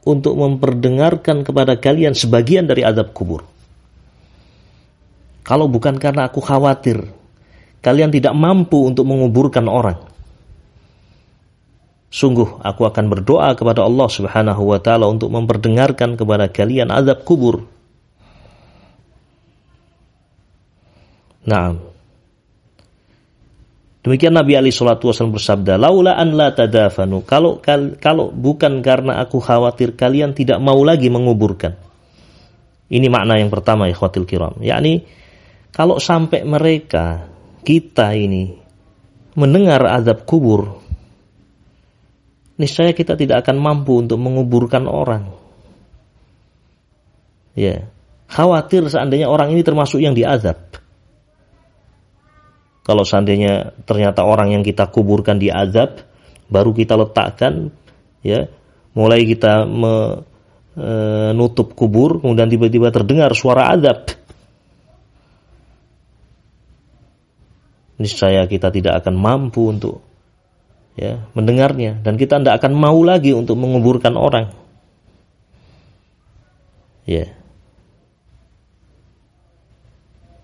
untuk 0.04 0.36
memperdengarkan 0.36 1.48
kepada 1.48 1.80
kalian 1.80 2.12
sebagian 2.12 2.68
dari 2.68 2.84
azab 2.84 3.16
kubur. 3.16 3.48
Kalau 5.48 5.72
bukan 5.72 5.96
karena 6.04 6.28
aku 6.28 6.44
khawatir 6.44 7.08
kalian 7.80 8.12
tidak 8.12 8.36
mampu 8.36 8.92
untuk 8.92 9.08
menguburkan 9.08 9.72
orang. 9.72 10.11
Sungguh 12.12 12.60
aku 12.60 12.84
akan 12.84 13.08
berdoa 13.08 13.56
kepada 13.56 13.88
Allah 13.88 14.12
Subhanahu 14.12 14.68
wa 14.68 14.80
taala 14.84 15.08
untuk 15.08 15.32
memperdengarkan 15.32 16.20
kepada 16.20 16.51
kalian 16.51 16.91
azab 16.91 17.24
kubur. 17.24 17.63
Naam. 21.48 21.80
Demikian 24.01 24.34
Nabi 24.34 24.58
Ali 24.58 24.74
Shallallahu 24.74 25.13
Wasallam 25.13 25.38
bersabda, 25.38 25.77
"Laula 25.77 26.18
an 26.18 26.36
la 26.36 26.51
tadafanu." 26.51 27.24
Kalau 27.24 27.63
kalau 28.01 28.34
bukan 28.34 28.84
karena 28.84 29.22
aku 29.22 29.39
khawatir 29.39 29.94
kalian 29.94 30.36
tidak 30.36 30.60
mau 30.60 30.84
lagi 30.84 31.08
menguburkan. 31.08 31.77
Ini 32.91 33.08
makna 33.08 33.39
yang 33.39 33.48
pertama 33.48 33.88
ya 33.88 33.96
khawatir 33.96 34.27
kiram. 34.27 34.60
Yakni 34.60 35.06
kalau 35.72 35.96
sampai 36.01 36.44
mereka 36.44 37.30
kita 37.63 38.12
ini 38.18 38.51
mendengar 39.38 39.86
azab 39.88 40.27
kubur, 40.27 40.82
niscaya 42.62 42.94
kita 42.94 43.18
tidak 43.18 43.41
akan 43.41 43.58
mampu 43.58 44.06
untuk 44.06 44.22
menguburkan 44.22 44.86
orang. 44.86 45.34
Ya, 47.58 47.89
khawatir 48.30 48.86
seandainya 48.86 49.25
orang 49.25 49.51
ini 49.58 49.65
termasuk 49.65 49.98
yang 49.98 50.13
diazab. 50.13 50.62
Kalau 52.86 53.01
seandainya 53.01 53.74
ternyata 53.89 54.22
orang 54.22 54.53
yang 54.53 54.63
kita 54.63 54.88
kuburkan 54.94 55.41
di 55.41 55.50
azab, 55.50 56.06
baru 56.48 56.72
kita 56.74 56.98
letakkan, 56.98 57.74
ya, 58.22 58.48
mulai 58.91 59.24
kita 59.24 59.63
menutup 60.75 61.72
kubur 61.75 62.20
kemudian 62.20 62.48
tiba-tiba 62.51 62.91
terdengar 62.91 63.32
suara 63.36 63.72
adab 63.72 64.08
niscaya 68.01 68.50
kita 68.50 68.74
tidak 68.74 69.03
akan 69.03 69.15
mampu 69.15 69.72
untuk 69.72 70.01
ya 70.95 71.24
mendengarnya. 71.38 72.00
Dan 72.01 72.15
kita 72.15 72.39
tidak 72.39 72.63
akan 72.63 72.74
mau 72.75 73.00
lagi 73.03 73.31
untuk 73.36 73.60
menguburkan 73.60 74.15
orang. 74.15 74.51
Ya. 77.07 77.31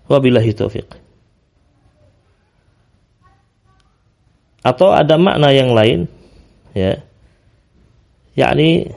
Wabillahi 0.08 0.52
taufiq. 0.56 0.88
Atau 4.64 4.92
ada 4.92 5.16
makna 5.16 5.52
yang 5.52 5.72
lain 5.72 6.08
ya. 6.72 7.00
Yakni 8.38 8.92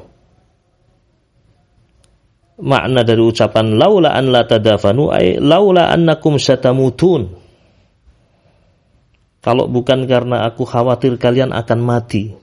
makna 2.62 3.02
dari 3.02 3.22
ucapan 3.26 3.74
laula 3.74 4.14
an 4.14 4.30
la 4.30 4.46
tadafanu 4.46 5.10
ay 5.10 5.42
laula 5.42 5.90
annakum 5.90 6.38
satamutun 6.38 7.41
kalau 9.42 9.66
bukan 9.68 10.06
karena 10.06 10.46
aku 10.48 10.64
khawatir 10.64 11.18
kalian 11.18 11.52
akan 11.52 11.80
mati 11.82 12.34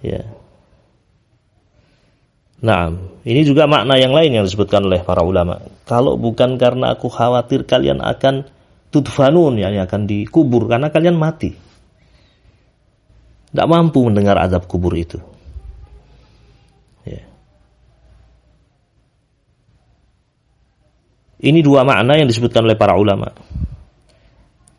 ya 0.00 0.24
Nah, 2.60 2.92
ini 3.24 3.40
juga 3.40 3.64
makna 3.64 3.96
yang 3.96 4.12
lain 4.12 4.36
yang 4.36 4.44
disebutkan 4.44 4.84
oleh 4.84 5.00
para 5.00 5.24
ulama. 5.24 5.64
Kalau 5.88 6.20
bukan 6.20 6.60
karena 6.60 6.92
aku 6.92 7.08
khawatir 7.08 7.64
kalian 7.64 8.04
akan 8.04 8.44
tudfanun, 8.92 9.56
yakni 9.56 9.80
akan 9.80 10.04
dikubur 10.04 10.68
karena 10.68 10.92
kalian 10.92 11.16
mati. 11.16 11.56
Tidak 13.50 13.66
mampu 13.66 14.04
mendengar 14.04 14.36
azab 14.44 14.68
kubur 14.68 14.92
itu. 14.92 15.16
Ya. 17.08 17.24
Ini 21.40 21.64
dua 21.64 21.82
makna 21.88 22.20
yang 22.20 22.28
disebutkan 22.28 22.68
oleh 22.68 22.76
para 22.76 22.92
ulama. 22.92 23.32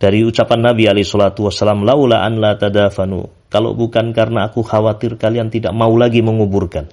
Dari 0.02 0.26
ucapan 0.26 0.74
Nabi 0.74 0.90
alaihi 0.90 1.06
salatu 1.06 1.46
wasallam, 1.46 1.86
laula 1.86 2.26
an 2.26 2.42
la 2.42 2.58
tadafanu. 2.58 3.30
Kalau 3.54 3.78
bukan 3.78 4.18
karena 4.18 4.50
aku 4.50 4.66
khawatir 4.66 5.14
kalian 5.22 5.54
tidak 5.54 5.78
mau 5.78 5.94
lagi 5.94 6.26
menguburkan. 6.26 6.90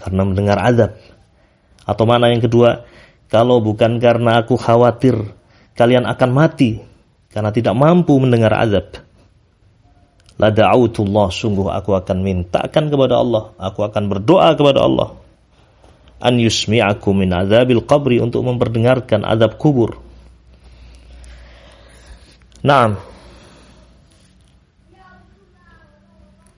Karena 0.00 0.24
mendengar 0.24 0.56
azab. 0.64 0.96
Atau 1.84 2.08
mana 2.08 2.32
yang 2.32 2.40
kedua, 2.40 2.88
kalau 3.28 3.60
bukan 3.60 4.00
karena 4.00 4.40
aku 4.40 4.56
khawatir 4.56 5.20
kalian 5.76 6.08
akan 6.08 6.30
mati 6.32 6.80
karena 7.28 7.52
tidak 7.52 7.76
mampu 7.76 8.16
mendengar 8.16 8.56
azab. 8.56 9.04
La 10.40 10.48
da'autullah 10.48 11.28
sungguh 11.28 11.68
aku 11.68 11.92
akan 11.92 12.24
mintakan 12.24 12.88
kepada 12.88 13.20
Allah, 13.20 13.52
aku 13.60 13.84
akan 13.84 14.08
berdoa 14.08 14.56
kepada 14.56 14.80
Allah 14.80 15.18
an 16.18 16.34
yusmi'akum 16.38 17.14
min 17.14 17.30
azabil 17.30 17.82
qabri 17.86 18.18
untuk 18.18 18.42
memperdengarkan 18.46 19.22
azab 19.22 19.58
kubur. 19.58 20.07
Nah, 22.64 22.98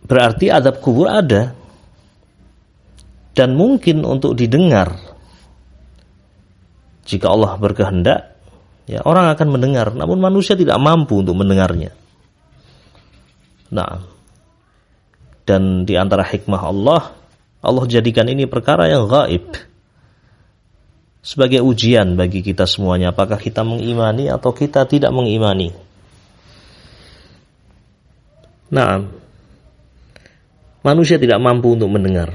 berarti 0.04 0.46
azab 0.48 0.80
kubur 0.80 1.08
ada. 1.08 1.56
Dan 3.30 3.56
mungkin 3.56 4.04
untuk 4.04 4.36
didengar. 4.36 4.98
Jika 7.06 7.26
Allah 7.30 7.56
berkehendak 7.56 8.30
ya 8.90 9.00
orang 9.06 9.30
akan 9.30 9.48
mendengar. 9.54 9.94
Namun 9.94 10.18
manusia 10.18 10.58
tidak 10.58 10.76
mampu 10.82 11.22
untuk 11.22 11.38
mendengarnya. 11.38 11.94
Nah, 13.70 14.02
dan 15.46 15.86
di 15.86 15.94
antara 15.94 16.26
hikmah 16.26 16.62
Allah 16.62 17.02
Allah 17.60 17.84
jadikan 17.84 18.24
ini 18.26 18.48
perkara 18.48 18.88
yang 18.88 19.04
gaib. 19.06 19.52
Sebagai 21.20 21.60
ujian 21.60 22.16
bagi 22.16 22.40
kita 22.40 22.64
semuanya. 22.64 23.12
Apakah 23.12 23.36
kita 23.36 23.60
mengimani 23.60 24.32
atau 24.32 24.56
kita 24.56 24.88
tidak 24.88 25.12
mengimani. 25.12 25.89
Nah, 28.70 29.02
manusia 30.86 31.18
tidak 31.18 31.42
mampu 31.42 31.74
untuk 31.74 31.90
mendengar 31.90 32.30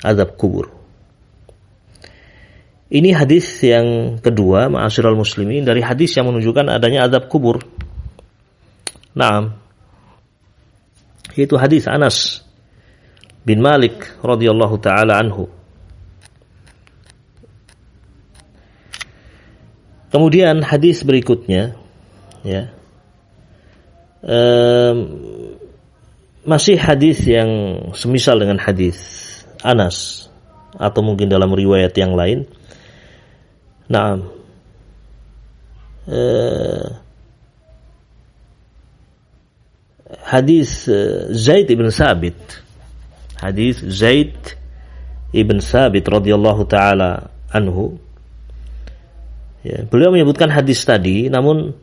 azab 0.00 0.36
kubur. 0.40 0.72
Ini 2.86 3.18
hadis 3.18 3.66
yang 3.66 4.18
kedua, 4.22 4.70
ma'asyiral 4.70 5.18
muslimin, 5.18 5.66
dari 5.66 5.82
hadis 5.82 6.14
yang 6.14 6.30
menunjukkan 6.30 6.70
adanya 6.70 7.10
azab 7.10 7.26
kubur. 7.26 7.58
Nah, 9.16 9.58
itu 11.34 11.54
hadis 11.58 11.90
Anas 11.90 12.46
bin 13.42 13.58
Malik 13.58 14.06
radhiyallahu 14.22 14.76
taala 14.78 15.18
anhu. 15.18 15.50
Kemudian 20.14 20.62
hadis 20.62 21.02
berikutnya 21.02 21.74
ya. 22.46 22.75
Um, 24.24 24.96
masih 26.46 26.78
hadis 26.78 27.26
yang 27.26 27.50
semisal 27.92 28.38
dengan 28.40 28.56
hadis 28.62 28.96
Anas 29.60 30.28
atau 30.78 31.02
mungkin 31.04 31.28
dalam 31.28 31.52
riwayat 31.52 31.92
yang 31.98 32.16
lain. 32.16 32.48
Nah, 33.90 34.18
uh, 36.10 36.86
hadis 40.26 40.86
uh, 40.90 41.30
Zaid 41.34 41.70
ibn 41.70 41.90
Sabit 41.90 42.66
hadis 43.40 43.84
Zaid 43.84 44.34
ibn 45.36 45.60
Sabit 45.60 46.08
radhiyallahu 46.08 46.64
taala 46.64 47.28
anhu. 47.52 48.00
Ya, 49.66 49.82
beliau 49.84 50.14
menyebutkan 50.14 50.48
hadis 50.48 50.86
tadi, 50.86 51.26
namun 51.26 51.74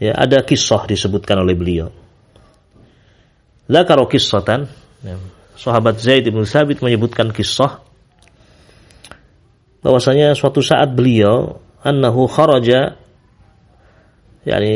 ya 0.00 0.12
ada 0.16 0.42
kisah 0.42 0.84
disebutkan 0.88 1.42
oleh 1.42 1.54
beliau. 1.56 1.88
Zakaro 3.66 4.06
kisahtan, 4.06 4.70
ya, 5.02 5.18
sahabat 5.58 5.98
Zaid 5.98 6.30
ibn 6.30 6.46
Sabit 6.46 6.80
menyebutkan 6.84 7.34
kisah 7.34 7.82
bahwasanya 9.82 10.34
suatu 10.38 10.62
saat 10.62 10.94
beliau 10.94 11.58
annahu 11.82 12.30
kharaja 12.30 12.94
yani 14.46 14.74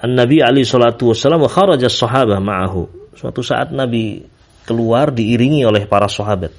an-nabi 0.00 0.40
ali 0.40 0.64
salatu 0.64 1.12
wasallam 1.12 1.44
kharaja 1.48 1.88
sahabah 1.92 2.40
ma'ahu 2.40 3.12
suatu 3.16 3.44
saat 3.44 3.72
nabi 3.72 4.24
keluar 4.64 5.10
diiringi 5.10 5.66
oleh 5.66 5.84
para 5.90 6.06
sahabat. 6.06 6.54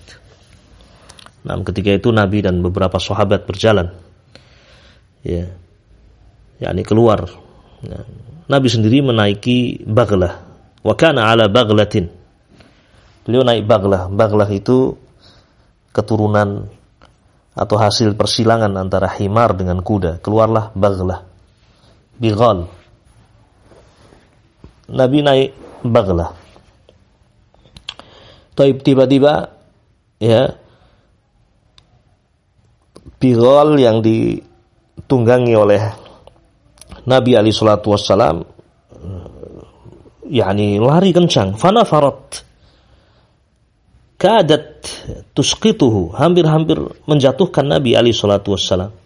Nah, 1.43 1.59
ketika 1.59 1.91
itu 1.91 2.09
Nabi 2.11 2.39
dan 2.39 2.63
beberapa 2.63 2.99
sahabat 2.99 3.43
berjalan. 3.43 3.91
Ya. 5.23 5.51
yakni 6.59 6.83
keluar. 6.83 7.27
Nah, 7.83 8.03
Nabi 8.47 8.67
sendiri 8.71 9.03
menaiki 9.03 9.83
baglah. 9.83 10.43
Wa 10.83 10.95
kana 10.95 11.31
ala 11.31 11.47
baglatin. 11.47 12.11
Beliau 13.23 13.43
naik 13.47 13.63
baglah. 13.63 14.11
Baglah 14.11 14.47
itu 14.51 14.99
keturunan 15.95 16.67
atau 17.53 17.77
hasil 17.77 18.17
persilangan 18.17 18.73
antara 18.75 19.07
himar 19.15 19.55
dengan 19.55 19.79
kuda. 19.79 20.19
Keluarlah 20.19 20.75
baglah. 20.75 21.23
Bighal. 22.19 22.67
Nabi 24.91 25.19
naik 25.23 25.49
baglah. 25.87 26.35
Taib 28.53 28.85
tiba-tiba 28.85 29.49
ya 30.21 30.53
Bilal 33.17 33.79
yang 33.79 34.03
ditunggangi 34.03 35.55
oleh 35.55 36.02
Nabi 37.03 37.31
Ali 37.35 37.51
Shallallahu 37.51 37.93
Wasallam 37.93 38.37
yakni 40.29 40.79
lari 40.79 41.11
kencang. 41.11 41.59
Fana 41.59 41.83
farat. 41.83 42.43
Kadat 44.15 44.87
tusqituhu. 45.35 46.15
Hampir-hampir 46.15 46.79
menjatuhkan 47.09 47.67
Nabi 47.67 47.95
Ali 47.99 48.15
Shallallahu 48.15 48.55
Wasallam 48.55 49.03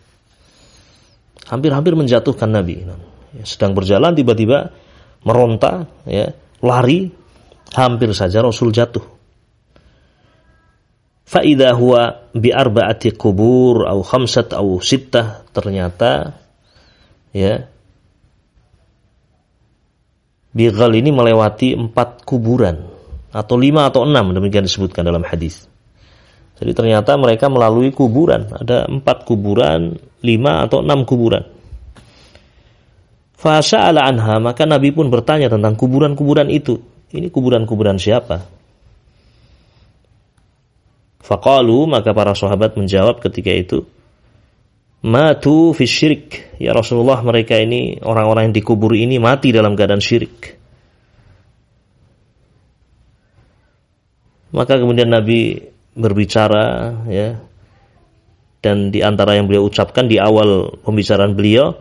hampir-hampir 1.48 1.96
menjatuhkan 1.96 2.52
Nabi. 2.52 2.84
Sedang 3.48 3.72
berjalan 3.74 4.14
tiba-tiba 4.14 4.72
meronta 5.24 5.88
ya 6.04 6.32
lari 6.60 7.12
hampir 7.74 8.12
saja 8.12 8.44
Rasul 8.44 8.76
jatuh. 8.76 9.04
Fa'idha 11.28 11.76
huwa 11.76 12.32
bi 12.32 12.56
arba'ati 12.56 13.12
kubur 13.20 13.84
au 13.84 14.00
khamsat 14.00 14.56
au 14.56 14.80
sittah 14.80 15.44
ternyata 15.52 16.40
ya 17.36 17.68
Bighal 20.58 20.98
ini 20.98 21.14
melewati 21.14 21.78
empat 21.78 22.26
kuburan 22.26 22.82
atau 23.30 23.56
lima 23.62 23.86
atau 23.86 24.10
enam 24.10 24.34
demikian 24.34 24.66
disebutkan 24.66 25.06
dalam 25.06 25.22
hadis. 25.22 25.70
Jadi 26.58 26.74
ternyata 26.74 27.14
mereka 27.14 27.46
melalui 27.46 27.94
kuburan 27.94 28.50
ada 28.50 28.90
empat 28.90 29.30
kuburan, 29.30 29.94
lima 30.26 30.66
atau 30.66 30.82
enam 30.82 31.06
kuburan. 31.06 31.46
Fasa 33.38 33.86
ala 33.86 34.10
anha 34.10 34.42
maka 34.42 34.66
Nabi 34.66 34.90
pun 34.90 35.14
bertanya 35.14 35.46
tentang 35.46 35.78
kuburan-kuburan 35.78 36.50
itu 36.50 36.82
ini 37.14 37.30
kuburan-kuburan 37.30 38.02
siapa? 38.02 38.42
Faqalu 41.22 41.86
maka 41.86 42.18
para 42.18 42.34
sahabat 42.34 42.74
menjawab 42.74 43.22
ketika 43.22 43.54
itu 43.54 43.86
matu 45.08 45.72
fi 45.72 45.88
syirik 45.88 46.60
ya 46.60 46.76
Rasulullah 46.76 47.24
mereka 47.24 47.56
ini 47.56 48.04
orang-orang 48.04 48.52
yang 48.52 48.56
dikubur 48.60 48.92
ini 48.92 49.16
mati 49.18 49.56
dalam 49.56 49.74
keadaan 49.80 50.04
syirik 50.04 50.60
maka 54.52 54.76
kemudian 54.76 55.08
Nabi 55.08 55.64
berbicara 55.96 56.66
ya 57.08 57.40
dan 58.60 58.92
di 58.92 59.00
antara 59.00 59.40
yang 59.40 59.48
beliau 59.48 59.72
ucapkan 59.72 60.12
di 60.12 60.20
awal 60.20 60.76
pembicaraan 60.84 61.34
beliau 61.34 61.72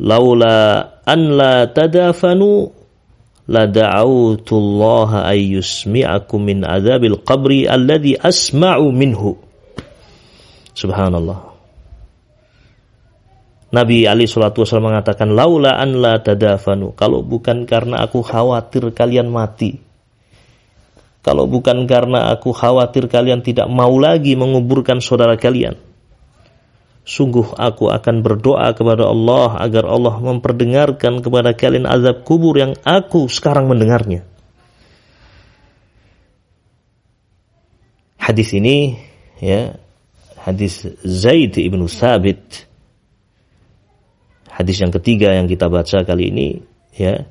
laula 0.00 0.98
an 1.04 1.20
la 1.36 1.68
tadafanu 1.68 2.72
la 3.44 3.68
da'autullaha 3.68 5.28
ayyusmi'akum 5.28 6.40
min 6.40 6.64
azabil 6.64 7.20
qabri 7.20 7.68
alladhi 7.68 8.16
asma'u 8.16 8.88
minhu. 8.88 9.36
Subhanallah. 10.72 11.53
Nabi 13.74 14.06
Ali 14.06 14.30
Shallallahu 14.30 14.62
Wasallam 14.62 14.94
mengatakan, 14.94 15.34
laula 15.34 15.74
an 15.74 15.98
la 15.98 16.22
tadafanu. 16.22 16.94
Kalau 16.94 17.26
bukan 17.26 17.66
karena 17.66 18.06
aku 18.06 18.22
khawatir 18.22 18.94
kalian 18.94 19.26
mati. 19.34 19.82
Kalau 21.26 21.50
bukan 21.50 21.90
karena 21.90 22.30
aku 22.30 22.54
khawatir 22.54 23.10
kalian 23.10 23.42
tidak 23.42 23.66
mau 23.66 23.96
lagi 23.98 24.36
menguburkan 24.38 25.00
saudara 25.00 25.40
kalian 25.40 25.74
Sungguh 27.04 27.52
aku 27.60 27.92
akan 27.92 28.24
berdoa 28.24 28.72
kepada 28.72 29.04
Allah 29.04 29.60
agar 29.60 29.84
Allah 29.84 30.16
memperdengarkan 30.24 31.20
kepada 31.20 31.52
kalian 31.52 31.84
azab 31.84 32.24
kubur 32.24 32.56
yang 32.56 32.72
aku 32.80 33.28
sekarang 33.28 33.68
mendengarnya. 33.68 34.24
Hadis 38.16 38.56
ini 38.56 38.96
ya, 39.36 39.76
hadis 40.40 40.88
Zaid 41.04 41.60
ibnu 41.60 41.84
Sabit. 41.92 42.64
Hadis 44.54 44.78
yang 44.78 44.94
ketiga 44.94 45.34
yang 45.34 45.50
kita 45.50 45.66
baca 45.66 46.06
kali 46.06 46.30
ini 46.30 46.62
ya 46.94 47.26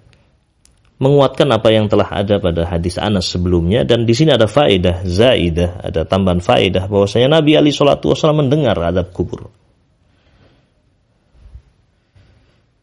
menguatkan 1.00 1.48
apa 1.52 1.72
yang 1.72 1.88
telah 1.92 2.08
ada 2.08 2.40
pada 2.40 2.64
hadis 2.68 2.96
Anas 2.96 3.28
sebelumnya 3.32 3.84
dan 3.84 4.08
di 4.08 4.16
sini 4.16 4.32
ada 4.32 4.48
faedah 4.48 5.04
zaidah, 5.04 5.84
ada 5.84 6.04
tambahan 6.08 6.40
faedah 6.40 6.88
bahwasanya 6.88 7.40
Nabi 7.40 7.60
Ali 7.60 7.72
Shallallahu 7.72 8.12
Wasallam 8.12 8.48
mendengar 8.48 8.76
adab 8.80 9.12
kubur. 9.12 9.52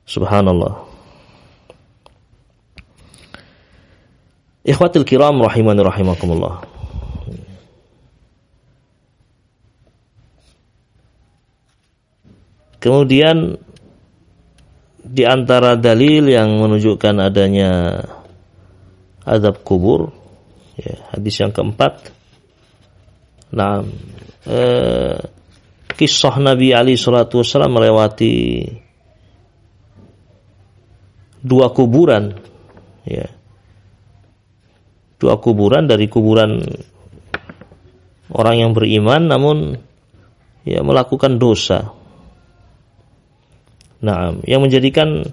Subhanallah. 0.05 0.85
Ikhwatil 4.67 5.07
kiram 5.07 5.41
rahimani 5.41 5.81
rahimakumullah. 5.81 6.67
Kemudian 12.81 13.61
di 15.11 15.27
antara 15.27 15.75
dalil 15.75 16.31
yang 16.31 16.55
menunjukkan 16.63 17.15
adanya 17.19 17.99
azab 19.27 19.67
kubur 19.67 20.15
ya, 20.79 20.95
hadis 21.11 21.35
yang 21.43 21.51
keempat. 21.51 22.15
Nah 23.51 23.83
eh, 24.47 25.19
kisah 25.99 26.39
Nabi 26.39 26.71
Ali 26.71 26.95
Shallallahu 26.95 27.43
Wasallam 27.43 27.75
melewati 27.75 28.63
dua 31.43 31.75
kuburan 31.75 32.31
ya. 33.03 33.27
Dua 35.21 35.37
kuburan 35.37 35.85
dari 35.85 36.09
kuburan 36.09 36.65
orang 38.33 38.57
yang 38.57 38.71
beriman 38.73 39.27
namun 39.27 39.77
ya 40.65 40.81
melakukan 40.81 41.37
dosa 41.37 42.00
nah 44.01 44.33
yang 44.49 44.65
menjadikan 44.65 45.25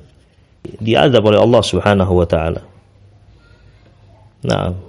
diazab 0.63 1.23
oleh 1.23 1.39
Allah 1.39 1.63
Subhanahu 1.63 2.13
wa 2.13 2.27
taala. 2.27 2.61
Nah 4.43 4.87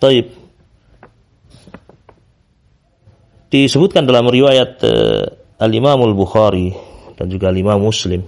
Taib. 0.00 0.32
Disebutkan 3.52 4.08
dalam 4.08 4.24
riwayat 4.32 4.80
uh, 4.86 5.26
Al-Imam 5.60 6.00
Al-Bukhari 6.00 6.72
dan 7.20 7.28
juga 7.28 7.52
Al-Imam 7.52 7.76
Muslim. 7.76 8.24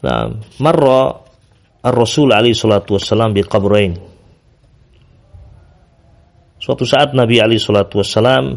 Nah, 0.00 0.32
marra 0.62 1.12
Ar-Rasul 1.84 2.32
alaihi 2.32 2.56
salatu 2.56 2.96
wassalam 2.96 3.36
bi 3.36 3.44
qabrain. 3.44 3.92
Suatu 6.56 6.86
saat 6.88 7.12
Nabi 7.12 7.42
alaihi 7.42 7.60
salatu 7.60 8.00
wassalam 8.00 8.56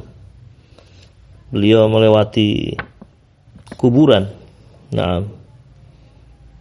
beliau 1.56 1.88
melewati 1.88 2.76
kuburan. 3.80 4.28
Nah, 4.92 5.24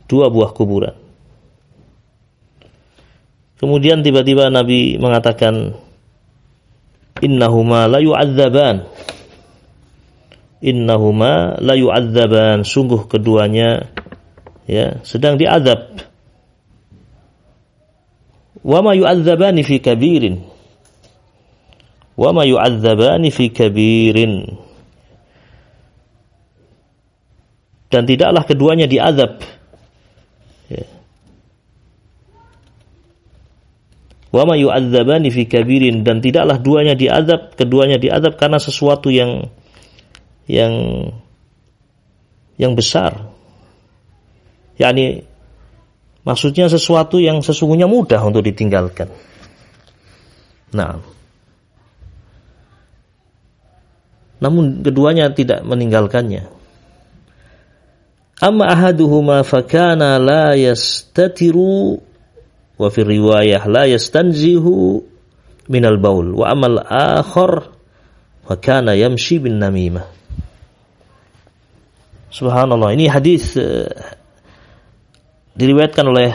dua 0.06 0.30
buah 0.30 0.54
kuburan. 0.54 0.94
Kemudian 3.58 4.06
tiba-tiba 4.06 4.54
Nabi 4.54 4.94
mengatakan 5.02 5.74
innahuma 7.18 7.90
la 7.90 7.98
yu'adzaban. 7.98 8.86
Innahuma 10.62 11.58
la 11.58 11.74
yu'adzaban. 11.74 12.62
Sungguh 12.62 13.10
keduanya 13.10 13.90
ya 14.64 15.02
sedang 15.04 15.36
diazab 15.36 15.92
wa 18.64 18.80
ma 18.80 18.96
yu'adzabani 18.96 19.60
fi 19.60 19.76
kabirin 19.76 20.40
wa 22.16 22.32
ma 22.32 22.48
yu'adzabani 22.48 23.28
fi 23.28 23.52
kabirin 23.52 24.56
dan 27.94 28.02
tidaklah 28.10 28.42
keduanya 28.42 28.90
diazab 28.90 29.38
ya. 30.66 30.82
wa 34.34 34.42
ma 34.42 34.58
yu'adzabani 34.58 35.30
fi 35.30 35.46
kabirin 35.46 36.02
dan 36.02 36.18
tidaklah 36.18 36.58
duanya 36.58 36.98
diazab 36.98 37.54
keduanya 37.54 38.02
diazab 38.02 38.34
karena 38.34 38.58
sesuatu 38.58 39.14
yang 39.14 39.46
yang 40.50 40.74
yang 42.58 42.74
besar 42.74 43.30
yakni 44.74 45.22
maksudnya 46.26 46.66
sesuatu 46.66 47.20
yang 47.20 47.44
sesungguhnya 47.44 47.86
mudah 47.86 48.18
untuk 48.24 48.42
ditinggalkan. 48.42 49.12
Nah, 50.74 50.98
namun 54.42 54.82
keduanya 54.82 55.30
tidak 55.30 55.62
meninggalkannya. 55.62 56.50
Amma 58.44 58.68
ahaduhuma 58.76 59.40
fakana 59.40 60.20
la 60.20 60.52
yastatiru 60.52 61.96
wa 62.76 62.88
fi 62.92 63.00
riwayah 63.00 63.64
la 63.64 63.88
yastanzihu 63.88 65.00
minal 65.72 65.96
baul 65.96 66.36
wa 66.36 66.52
amal 66.52 66.76
akhar 66.84 67.72
fakana 68.44 68.92
yamshi. 68.92 69.40
Subhanallah, 72.34 72.92
ini 72.92 73.08
hadis 73.08 73.56
uh, 73.56 73.88
diriwayatkan 75.56 76.04
oleh 76.04 76.34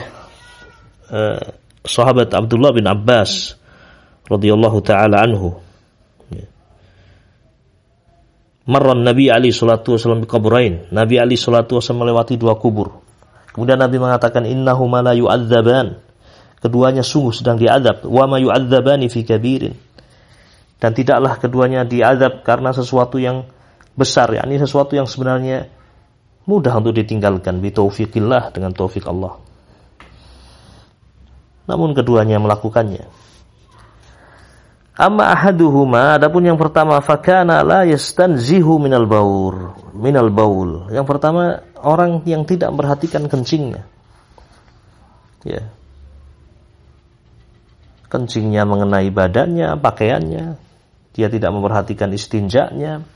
uh, 1.11 1.43
sahabat 1.83 2.31
Abdullah 2.31 2.71
bin 2.71 2.87
Abbas 2.87 3.59
radhiyallahu 4.31 4.79
taala 4.79 5.27
anhu. 5.27 5.59
Ya. 6.31 6.47
Marran 8.69 9.01
Nabi 9.01 9.33
Ali 9.33 9.49
salatu 9.49 9.97
wasallam 9.97 10.29
kuburain. 10.29 10.85
Nabi 10.93 11.17
Ali 11.17 11.33
salatu 11.33 11.81
wasallam 11.81 12.05
melewati 12.05 12.37
dua 12.37 12.53
kubur. 12.61 13.01
Kemudian 13.49 13.81
Nabi 13.81 13.97
mengatakan 13.97 14.45
innahuma 14.45 15.01
la 15.01 15.17
yu'adzaban. 15.17 15.97
Keduanya 16.61 17.01
sungguh 17.01 17.33
sedang 17.33 17.57
diadab. 17.57 18.05
Wa 18.05 18.29
ma 18.29 18.37
yu'adzabani 18.37 19.09
fi 19.09 19.25
kabirin. 19.25 19.73
Dan 20.77 20.93
tidaklah 20.93 21.41
keduanya 21.41 21.81
diadab 21.81 22.45
karena 22.45 22.69
sesuatu 22.69 23.17
yang 23.17 23.49
besar, 23.97 24.31
yakni 24.31 24.55
sesuatu 24.61 24.95
yang 24.95 25.09
sebenarnya 25.09 25.67
mudah 26.47 26.71
untuk 26.79 26.95
ditinggalkan 26.95 27.59
bitaufiqillah 27.59 28.55
dengan 28.55 28.71
taufik 28.71 29.03
Allah. 29.09 29.35
Namun 31.67 31.97
keduanya 31.97 32.39
melakukannya. 32.39 33.18
Amma 34.99 35.31
ahaduhuma 35.31 36.19
adapun 36.19 36.43
yang 36.43 36.59
pertama 36.59 36.99
fakana 36.99 37.63
la 37.63 37.87
yastanzihu 37.87 38.83
minal 38.83 39.07
baur 39.07 39.71
minal 39.95 40.27
baul. 40.27 40.91
Yang 40.91 41.07
pertama 41.07 41.63
orang 41.79 42.19
yang 42.27 42.43
tidak 42.43 42.75
memperhatikan 42.75 43.31
kencingnya. 43.31 43.87
Ya. 45.47 45.71
Kencingnya 48.11 48.67
mengenai 48.67 49.07
badannya, 49.07 49.79
pakaiannya. 49.79 50.59
Dia 51.15 51.27
tidak 51.31 51.51
memperhatikan 51.55 52.11
istinjaknya, 52.11 53.07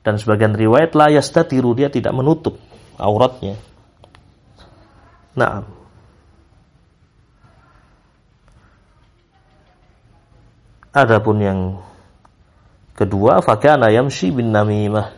dan 0.00 0.14
sebagian 0.16 0.56
riwayat 0.56 0.96
la 0.96 1.12
yastatiru 1.12 1.76
dia 1.76 1.92
tidak 1.92 2.12
menutup 2.16 2.56
auratnya. 2.96 3.56
Nah. 5.36 5.79
Adapun 10.90 11.36
yang 11.38 11.60
kedua 12.98 13.38
fakana 13.40 13.94
yamshi 13.94 14.34
bin 14.34 14.50
namimah. 14.50 15.14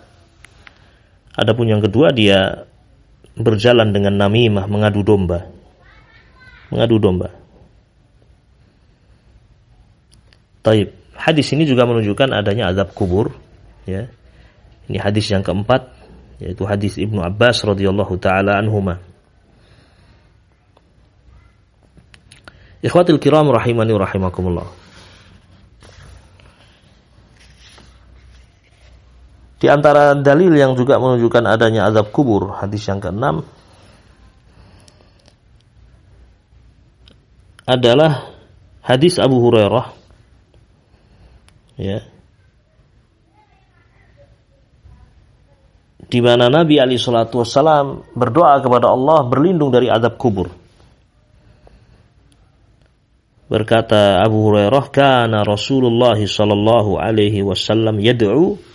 Adapun 1.33 1.73
yang 1.73 1.81
kedua 1.81 2.13
dia 2.13 2.69
berjalan 3.33 3.89
dengan 3.89 4.21
namimah 4.21 4.69
mengadu 4.69 5.01
domba. 5.01 5.49
Mengadu 6.69 7.01
domba. 7.01 7.33
Taib. 10.61 10.93
Hadis 11.13 11.53
ini 11.55 11.69
juga 11.69 11.87
menunjukkan 11.87 12.35
adanya 12.35 12.73
azab 12.73 12.97
kubur, 12.97 13.31
ya. 13.85 14.09
Ini 14.91 14.99
hadis 14.99 15.31
yang 15.31 15.45
keempat, 15.45 15.87
yaitu 16.43 16.67
hadis 16.67 16.99
Ibnu 16.99 17.23
Abbas 17.23 17.63
radhiyallahu 17.63 18.19
taala 18.19 18.59
anhuma. 18.59 18.99
Ikhwatil 22.83 23.23
kiram 23.23 23.47
rahimani 23.55 23.95
rahimakumullah. 23.95 24.82
Di 29.63 29.71
antara 29.71 30.19
dalil 30.19 30.51
yang 30.59 30.75
juga 30.75 30.99
menunjukkan 30.99 31.47
adanya 31.47 31.87
azab 31.87 32.11
kubur, 32.11 32.51
hadis 32.59 32.83
yang 32.91 32.99
keenam 32.99 33.47
adalah 37.63 38.35
hadis 38.83 39.23
Abu 39.23 39.39
Hurairah 39.39 39.95
ya 41.79 42.03
di 46.11 46.19
mana 46.19 46.51
Nabi 46.51 46.83
Ali 46.83 46.99
Shallallahu 46.99 47.47
Wasallam 47.47 47.87
berdoa 48.19 48.59
kepada 48.59 48.91
Allah 48.91 49.23
berlindung 49.31 49.71
dari 49.71 49.87
azab 49.87 50.19
kubur. 50.19 50.51
Berkata 53.47 54.19
Abu 54.27 54.43
Hurairah, 54.43 54.91
"Kana 54.91 55.47
Rasulullah 55.47 56.19
sallallahu 56.19 56.99
alaihi 56.99 57.47
wasallam 57.47 58.03
yad'u 58.03 58.72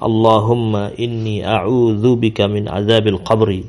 Allahumma 0.00 0.96
inni 0.96 1.44
a'udzu 1.44 2.16
bika 2.16 2.48
min 2.48 2.64
azabil 2.64 3.20
qabri 3.20 3.68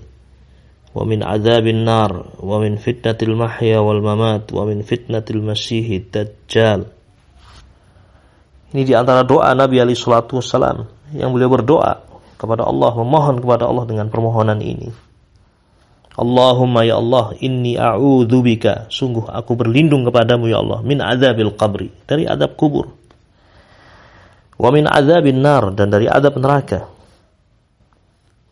wa 0.95 1.03
min 1.03 1.19
azabil 1.19 1.83
nar 1.83 2.39
wa 2.39 2.55
min 2.63 2.79
fitnatil 2.79 3.35
mahya 3.35 3.83
wal 3.83 3.99
mamat 3.99 4.47
wa 4.55 4.63
min 4.63 4.79
fitnatil 4.87 5.43
masihid 5.43 6.07
dajjal." 6.07 6.87
Ini 8.71 8.87
di 8.87 8.95
antara 8.95 9.27
doa 9.27 9.51
Nabi 9.51 9.83
Ali 9.83 9.99
Shallallahu 9.99 10.39
Wasallam 10.39 10.87
yang 11.11 11.35
beliau 11.35 11.51
berdoa 11.51 12.07
kepada 12.39 12.63
Allah, 12.63 12.95
memohon 12.95 13.43
kepada 13.43 13.67
Allah 13.67 13.83
dengan 13.83 14.07
permohonan 14.07 14.63
ini. 14.63 15.11
Allahumma 16.15 16.87
ya 16.87 16.99
Allah, 16.99 17.35
inni 17.39 17.75
a'udzubika, 17.75 18.87
sungguh 18.87 19.27
aku 19.27 19.55
berlindung 19.59 20.07
kepadamu 20.07 20.47
ya 20.47 20.59
Allah, 20.59 20.79
min 20.83 20.99
azabil 21.03 21.51
qabri, 21.55 21.91
dari 22.07 22.27
adab 22.27 22.55
kubur. 22.55 23.00
Wa 24.61 24.69
min 24.69 24.85
azabin 24.85 25.41
nar, 25.41 25.73
dan 25.73 25.89
dari 25.89 26.05
adab 26.05 26.37
neraka. 26.37 26.85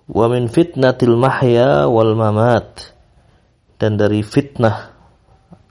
Wa 0.10 0.26
min 0.26 0.50
fitnatil 0.50 1.14
mahya 1.14 1.86
wal 1.86 2.18
mamat, 2.18 2.98
dan 3.78 3.94
dari 3.94 4.26
fitnah 4.26 4.98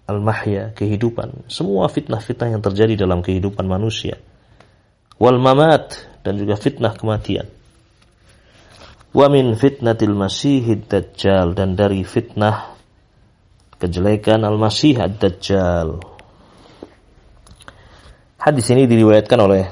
al-mahya, 0.08 0.72
kehidupan. 0.78 1.50
Semua 1.50 1.90
fitnah-fitnah 1.90 2.54
yang 2.54 2.62
terjadi 2.62 3.04
dalam 3.04 3.20
kehidupan 3.20 3.66
manusia 3.66 4.16
wal 5.18 5.36
mamat 5.36 5.98
dan 6.22 6.38
juga 6.38 6.54
fitnah 6.54 6.94
kematian. 6.94 7.50
Wa 9.12 9.26
min 9.26 9.58
fitnatil 9.58 10.14
masihid 10.14 10.86
dajjal 10.86 11.52
dan 11.58 11.74
dari 11.74 12.06
fitnah 12.06 12.78
kejelekan 13.82 14.46
al-masih 14.46 14.98
ad-dajjal. 14.98 15.98
Hadis 18.38 18.66
ini 18.70 18.86
diriwayatkan 18.86 19.38
oleh 19.42 19.66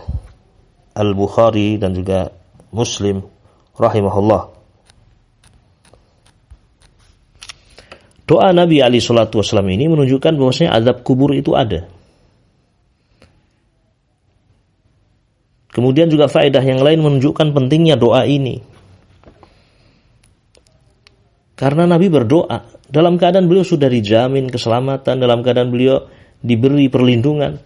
Al-Bukhari 0.96 1.76
dan 1.76 1.92
juga 1.92 2.32
Muslim 2.72 3.20
rahimahullah. 3.76 4.56
Doa 8.26 8.50
Nabi 8.50 8.82
Ali 8.82 8.98
Shallallahu 8.98 9.38
Wasallam 9.38 9.70
ini 9.70 9.86
menunjukkan 9.86 10.34
bahwasanya 10.34 10.74
azab 10.74 11.06
kubur 11.06 11.30
itu 11.30 11.54
ada. 11.54 11.86
Kemudian 15.70 16.08
juga 16.08 16.26
faedah 16.26 16.64
yang 16.64 16.80
lain 16.80 17.04
menunjukkan 17.04 17.52
pentingnya 17.52 17.94
doa 18.00 18.24
ini. 18.24 18.64
Karena 21.54 21.84
Nabi 21.84 22.08
berdoa 22.10 22.64
dalam 22.88 23.20
keadaan 23.20 23.46
beliau 23.46 23.62
sudah 23.62 23.86
dijamin 23.86 24.48
keselamatan, 24.50 25.20
dalam 25.20 25.44
keadaan 25.44 25.70
beliau 25.70 26.08
diberi 26.40 26.90
perlindungan. 26.90 27.60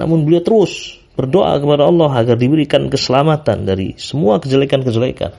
Namun 0.00 0.24
beliau 0.24 0.42
terus 0.42 1.03
berdoa 1.14 1.58
kepada 1.62 1.86
Allah 1.86 2.10
agar 2.10 2.36
diberikan 2.38 2.90
keselamatan 2.90 3.66
dari 3.66 3.94
semua 3.96 4.42
kejelekan-kejelekan. 4.42 5.32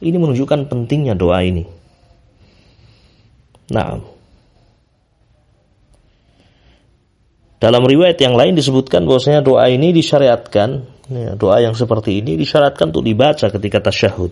Ini 0.00 0.16
menunjukkan 0.16 0.70
pentingnya 0.70 1.18
doa 1.18 1.42
ini. 1.42 1.64
Nah, 3.72 3.98
Dalam 7.56 7.88
riwayat 7.88 8.20
yang 8.20 8.36
lain 8.36 8.52
disebutkan 8.52 9.08
bahwasanya 9.08 9.40
doa 9.40 9.64
ini 9.72 9.88
disyariatkan, 9.96 10.68
ya, 11.08 11.32
doa 11.40 11.64
yang 11.64 11.72
seperti 11.72 12.20
ini 12.20 12.36
disyariatkan 12.36 12.92
untuk 12.92 13.00
dibaca 13.00 13.48
ketika 13.48 13.80
tasyahud. 13.88 14.28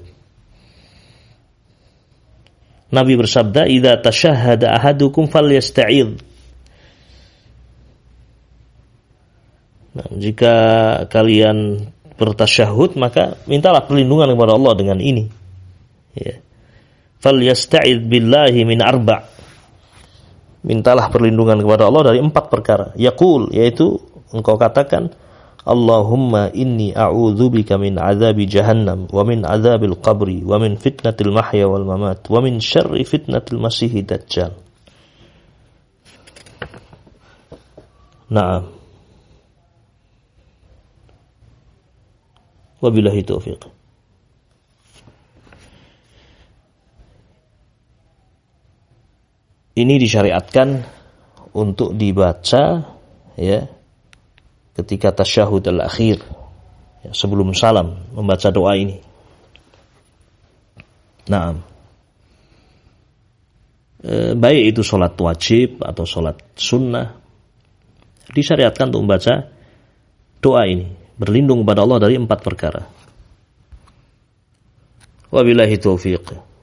Nabi 2.92 3.14
bersabda, 3.16 3.64
"Idza 3.64 3.96
tasyahhada 4.04 4.76
ahadukum 4.76 5.26
falyasta'id." 5.32 6.33
Nah, 9.94 10.08
jika 10.18 10.54
kalian 11.06 11.86
bertasyahud 12.14 12.98
maka 12.98 13.38
mintalah 13.46 13.86
perlindungan 13.86 14.34
kepada 14.34 14.54
Allah 14.54 14.72
dengan 14.74 14.98
ini. 14.98 15.30
Ya. 16.14 16.38
Falyasta'id 17.22 18.06
billahi 18.06 18.62
min 18.66 18.82
arba' 18.82 19.34
mintalah 20.64 21.12
perlindungan 21.12 21.60
kepada 21.60 21.86
Allah 21.86 22.12
dari 22.12 22.18
empat 22.18 22.44
perkara. 22.48 22.86
Yaqul 22.96 23.52
yaitu 23.54 24.00
engkau 24.32 24.56
katakan 24.56 25.12
Allahumma 25.64 26.52
inni 26.52 26.92
a'udzubika 26.92 27.80
min 27.80 27.96
azabi 27.96 28.44
jahannam 28.44 29.08
wa 29.08 29.24
min 29.24 29.48
azabil 29.48 29.96
qabri 29.96 30.44
wa 30.44 30.60
min 30.60 30.76
fitnatil 30.76 31.32
mahya 31.32 31.64
wal 31.64 31.88
mamat 31.88 32.28
wa 32.28 32.44
min 32.44 32.60
syarri 32.60 33.04
fitnatil 33.08 33.56
masihi 33.56 34.04
dajjal. 34.04 34.52
Naam. 38.28 38.83
Wabillahi 42.84 43.24
taufiq. 43.24 43.84
ini 49.74 49.94
disyariatkan 49.98 50.86
untuk 51.54 51.94
dibaca 51.98 52.94
ya 53.34 53.60
ketika 54.74 55.14
tasyahud 55.14 55.62
al-akhir 55.66 56.22
ya, 57.02 57.10
sebelum 57.14 57.54
salam 57.54 58.14
membaca 58.14 58.50
doa 58.54 58.74
ini. 58.78 58.98
Nah, 61.30 61.58
e, 64.02 64.34
baik 64.34 64.74
itu 64.74 64.82
sholat 64.86 65.14
wajib 65.18 65.82
atau 65.82 66.06
sholat 66.06 66.38
sunnah 66.54 67.18
disyariatkan 68.30 68.94
untuk 68.94 69.02
membaca 69.06 69.34
doa 70.38 70.62
ini 70.70 71.03
berlindung 71.14 71.62
kepada 71.62 71.86
Allah 71.86 71.98
dari 72.02 72.18
empat 72.18 72.40
perkara. 72.42 72.82
Wabillahi 75.34 75.76
taufiq. 75.78 76.54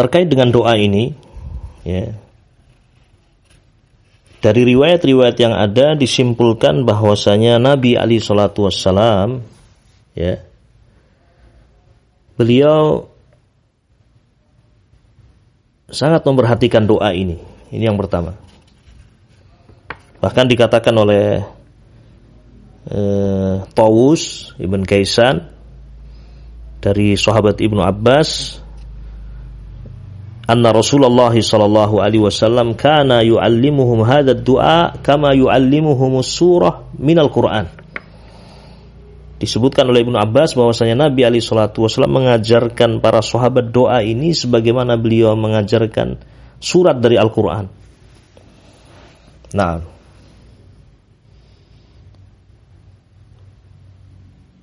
terkait 0.00 0.32
dengan 0.32 0.48
doa 0.48 0.80
ini 0.80 1.12
ya 1.84 2.08
dari 4.40 4.64
riwayat-riwayat 4.72 5.36
yang 5.36 5.52
ada 5.52 5.92
disimpulkan 5.92 6.88
bahwasanya 6.88 7.60
Nabi 7.60 8.00
Ali 8.00 8.16
Shallallahu 8.16 8.72
Wasallam 8.72 9.44
ya 10.16 10.40
beliau 12.40 13.04
sangat 15.92 16.24
memperhatikan 16.24 16.88
doa 16.88 17.12
ini 17.12 17.36
ini 17.68 17.84
yang 17.84 18.00
pertama 18.00 18.32
bahkan 20.20 20.46
dikatakan 20.46 20.94
oleh 20.94 21.40
eh, 22.88 23.54
Tawus 23.72 24.52
ibn 24.60 24.84
Kaisan 24.84 25.48
dari 26.80 27.16
sahabat 27.16 27.60
Ibnu 27.60 27.80
Abbas 27.80 28.60
anna 30.48 30.72
Rasulullah 30.72 31.32
sallallahu 31.32 32.00
alaihi 32.00 32.24
wasallam 32.24 32.76
kana 32.76 33.24
yuallimuhum 33.24 34.04
hadha 34.04 34.36
du'a 34.36 34.98
kama 35.00 35.36
yuallimuhum 35.36 36.20
surah 36.24 36.90
minal 37.00 37.32
Qur'an. 37.32 37.80
disebutkan 39.40 39.88
oleh 39.88 40.04
Ibnu 40.04 40.20
Abbas 40.20 40.52
bahwasanya 40.52 41.08
Nabi 41.08 41.24
Ali 41.24 41.40
Shallallahu 41.40 41.88
Wasallam 41.88 42.12
mengajarkan 42.12 43.00
para 43.00 43.24
sahabat 43.24 43.72
doa 43.72 44.04
ini 44.04 44.36
sebagaimana 44.36 45.00
beliau 45.00 45.32
mengajarkan 45.32 46.20
surat 46.60 47.00
dari 47.00 47.16
Al-Quran. 47.16 47.64
Nah, 49.56 49.80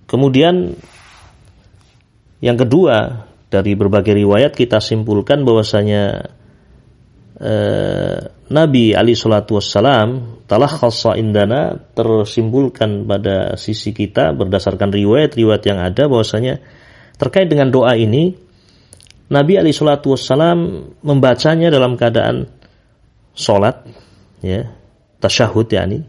kemudian 0.08 0.74
yang 2.40 2.58
kedua 2.58 3.28
dari 3.48 3.74
berbagai 3.80 4.12
riwayat 4.12 4.54
kita 4.54 4.84
simpulkan 4.84 5.48
bahwasanya 5.48 6.32
eh, 7.40 8.18
Nabi 8.48 8.96
Ali 8.96 9.16
Shallallahu 9.16 9.60
Wasallam 9.60 10.10
telah 10.48 10.72
khassa 10.72 11.16
indana 11.20 11.76
tersimpulkan 11.96 13.08
pada 13.08 13.56
sisi 13.60 13.92
kita 13.92 14.36
berdasarkan 14.36 14.92
riwayat-riwayat 14.92 15.64
yang 15.68 15.80
ada 15.80 16.08
bahwasanya 16.08 16.60
terkait 17.20 17.48
dengan 17.48 17.72
doa 17.72 17.96
ini 17.96 18.36
Nabi 19.28 19.60
Ali 19.60 19.72
Shallallahu 19.72 20.16
Wasallam 20.16 20.60
membacanya 21.04 21.72
dalam 21.72 21.96
keadaan 22.00 22.48
sholat 23.36 23.84
ya 24.44 24.72
tasyahud 25.24 25.68
yakni 25.72 26.04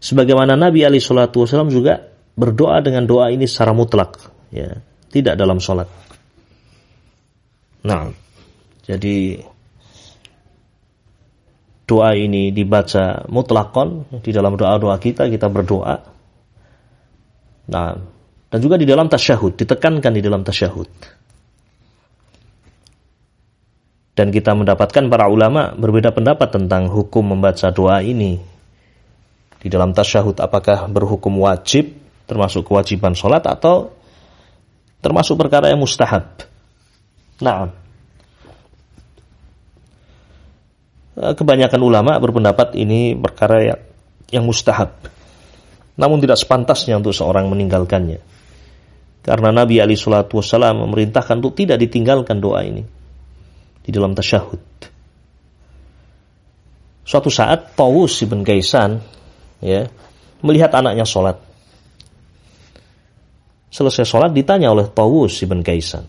sebagaimana 0.00 0.56
Nabi 0.56 0.84
Ali 0.84 1.00
Shallallahu 1.00 1.48
Wasallam 1.48 1.72
juga 1.72 2.11
berdoa 2.32 2.80
dengan 2.80 3.04
doa 3.04 3.28
ini 3.28 3.44
secara 3.44 3.76
mutlak 3.76 4.18
ya 4.52 4.80
tidak 5.12 5.36
dalam 5.36 5.60
sholat 5.60 5.88
nah 7.82 8.08
jadi 8.82 9.46
doa 11.92 12.16
ini 12.16 12.54
dibaca 12.54 13.28
mutlakon 13.28 14.08
di 14.24 14.32
dalam 14.32 14.56
doa-doa 14.56 14.96
kita 14.96 15.28
kita 15.28 15.52
berdoa. 15.52 15.96
Nah, 17.68 17.90
dan 18.48 18.58
juga 18.58 18.80
di 18.80 18.88
dalam 18.88 19.12
tasyahud 19.12 19.60
ditekankan 19.60 20.12
di 20.16 20.22
dalam 20.24 20.40
tasyahud. 20.40 20.88
Dan 24.12 24.28
kita 24.28 24.52
mendapatkan 24.52 25.08
para 25.08 25.28
ulama 25.28 25.72
berbeda 25.72 26.12
pendapat 26.12 26.52
tentang 26.52 26.88
hukum 26.88 27.32
membaca 27.32 27.72
doa 27.72 28.04
ini. 28.04 28.40
Di 29.56 29.68
dalam 29.72 29.96
tasyahud 29.96 30.36
apakah 30.42 30.90
berhukum 30.90 31.44
wajib 31.44 32.01
termasuk 32.32 32.64
kewajiban 32.64 33.12
sholat 33.12 33.44
atau 33.44 33.92
termasuk 35.04 35.36
perkara 35.36 35.68
yang 35.68 35.84
mustahab. 35.84 36.48
Nah, 37.44 37.68
kebanyakan 41.16 41.80
ulama 41.84 42.16
berpendapat 42.16 42.72
ini 42.80 43.12
perkara 43.12 43.58
yang, 43.60 43.80
yang 44.32 44.44
mustahab. 44.48 44.96
Namun 46.00 46.24
tidak 46.24 46.40
sepantasnya 46.40 46.96
untuk 46.96 47.12
seorang 47.12 47.52
meninggalkannya. 47.52 48.24
Karena 49.22 49.54
Nabi 49.54 49.78
Ali 49.78 49.94
Shallallahu 49.94 50.40
Wasallam 50.40 50.82
memerintahkan 50.88 51.38
untuk 51.38 51.54
tidak 51.54 51.78
ditinggalkan 51.78 52.42
doa 52.42 52.64
ini 52.64 52.82
di 53.82 53.90
dalam 53.92 54.16
tasyahud. 54.16 54.62
Suatu 57.02 57.30
saat 57.30 57.74
Tawus 57.74 58.22
ibn 58.22 58.42
Kaisan 58.46 59.02
ya, 59.62 59.86
melihat 60.42 60.74
anaknya 60.74 61.06
sholat. 61.06 61.38
Selesai 63.72 64.04
sholat 64.04 64.36
ditanya 64.36 64.68
oleh 64.68 64.84
Tawus 64.92 65.40
ibn 65.40 65.64
Kaisan. 65.64 66.04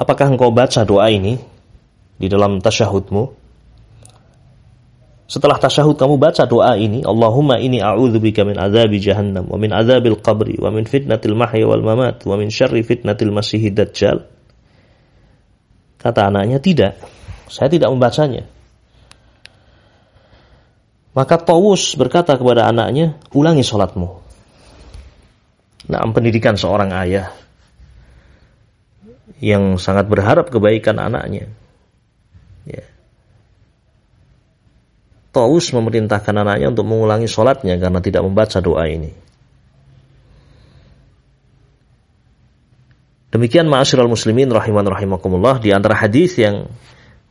Apakah 0.00 0.32
engkau 0.32 0.48
baca 0.48 0.88
doa 0.88 1.12
ini? 1.12 1.36
di 2.18 2.26
dalam 2.26 2.58
tasyahudmu. 2.58 3.46
Setelah 5.28 5.60
tasyahud 5.60 5.94
kamu 5.94 6.16
baca 6.18 6.48
doa 6.48 6.74
ini, 6.74 7.04
Allahumma 7.04 7.60
ini 7.60 7.78
a'udzubika 7.84 8.48
min 8.48 8.56
azabi 8.56 8.98
jahannam 8.98 9.46
wa 9.46 9.60
min 9.60 9.70
azabil 9.70 10.18
qabri 10.18 10.56
wa 10.58 10.72
min 10.72 10.88
fitnatil 10.88 11.36
mahya 11.36 11.68
wal 11.68 11.84
mamat 11.84 12.24
wa 12.24 12.34
min 12.34 12.48
syarri 12.48 12.82
fitnatil 12.82 13.30
masihid 13.30 13.76
dajjal. 13.76 14.24
Kata 16.00 16.32
anaknya, 16.32 16.58
tidak. 16.58 16.96
Saya 17.52 17.68
tidak 17.68 17.92
membacanya. 17.92 18.48
Maka 21.12 21.36
Tawus 21.36 21.92
berkata 21.98 22.38
kepada 22.38 22.64
anaknya, 22.64 23.18
ulangi 23.36 23.66
sholatmu. 23.66 24.27
Nah, 25.88 26.04
pendidikan 26.12 26.54
seorang 26.60 26.92
ayah 26.92 27.32
yang 29.40 29.78
sangat 29.80 30.10
berharap 30.10 30.52
kebaikan 30.52 30.98
anaknya. 31.00 31.48
Ya. 32.68 32.84
Taus 35.32 35.70
memerintahkan 35.70 36.34
anaknya 36.34 36.68
untuk 36.74 36.84
mengulangi 36.88 37.30
sholatnya 37.30 37.78
karena 37.78 38.00
tidak 38.02 38.22
membaca 38.26 38.58
doa 38.58 38.84
ini. 38.84 39.12
Demikian 43.28 43.68
ma'asyiral 43.68 44.08
muslimin 44.08 44.48
rahiman 44.48 44.88
rahimakumullah 44.88 45.60
di 45.60 45.70
antara 45.70 45.94
hadis 46.00 46.40
yang 46.40 46.64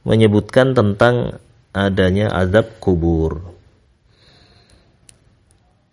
menyebutkan 0.06 0.78
tentang 0.78 1.42
adanya 1.74 2.30
azab 2.32 2.78
kubur. 2.78 3.57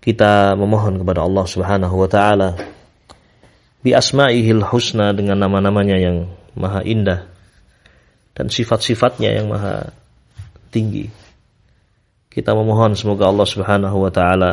Kita 0.04 0.52
memohon 0.52 1.00
kepada 1.00 1.24
Allah 1.24 1.48
Subhanahu 1.48 1.96
wa 1.96 2.08
taala 2.12 2.60
bi 3.80 3.96
asma'ihil 3.96 4.60
husna 4.68 5.16
dengan 5.16 5.40
nama-namanya 5.40 5.96
yang 5.96 6.28
maha 6.52 6.84
indah 6.84 7.24
dan 8.36 8.52
sifat-sifatnya 8.52 9.32
yang 9.32 9.48
maha 9.48 9.88
tinggi. 10.68 11.08
Kita 12.28 12.52
memohon 12.52 12.92
semoga 13.00 13.32
Allah 13.32 13.48
Subhanahu 13.48 13.96
wa 13.96 14.12
taala 14.12 14.52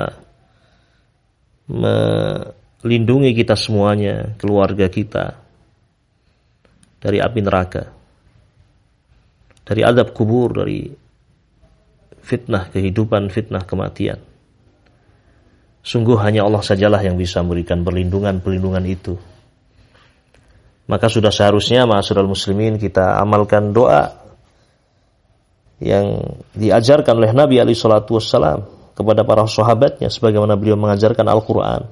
melindungi 1.68 3.36
kita 3.36 3.60
semuanya, 3.60 4.40
keluarga 4.40 4.88
kita 4.88 5.36
dari 7.04 7.20
api 7.20 7.40
neraka. 7.44 7.84
Dari 9.68 9.84
adab 9.84 10.16
kubur, 10.16 10.64
dari 10.64 10.88
fitnah 12.24 12.72
kehidupan, 12.72 13.28
fitnah 13.28 13.68
kematian. 13.68 14.31
Sungguh 15.82 16.18
hanya 16.22 16.46
Allah 16.46 16.62
sajalah 16.62 17.02
yang 17.02 17.18
bisa 17.18 17.42
memberikan 17.42 17.82
perlindungan-perlindungan 17.82 18.86
itu 18.86 19.18
maka 20.92 21.08
sudah 21.08 21.32
seharusnya 21.32 21.88
ma'asyiral 21.88 22.28
muslimin 22.28 22.76
kita 22.76 23.16
amalkan 23.24 23.72
doa 23.72 24.12
yang 25.80 26.36
diajarkan 26.52 27.16
oleh 27.16 27.32
Nabi 27.32 27.64
Ali 27.64 27.72
Shallallahu 27.72 28.20
Wasallam 28.20 28.68
kepada 28.92 29.24
para 29.24 29.48
sahabatnya 29.48 30.12
sebagaimana 30.12 30.60
beliau 30.60 30.76
mengajarkan 30.76 31.24
Al-Quran. 31.32 31.88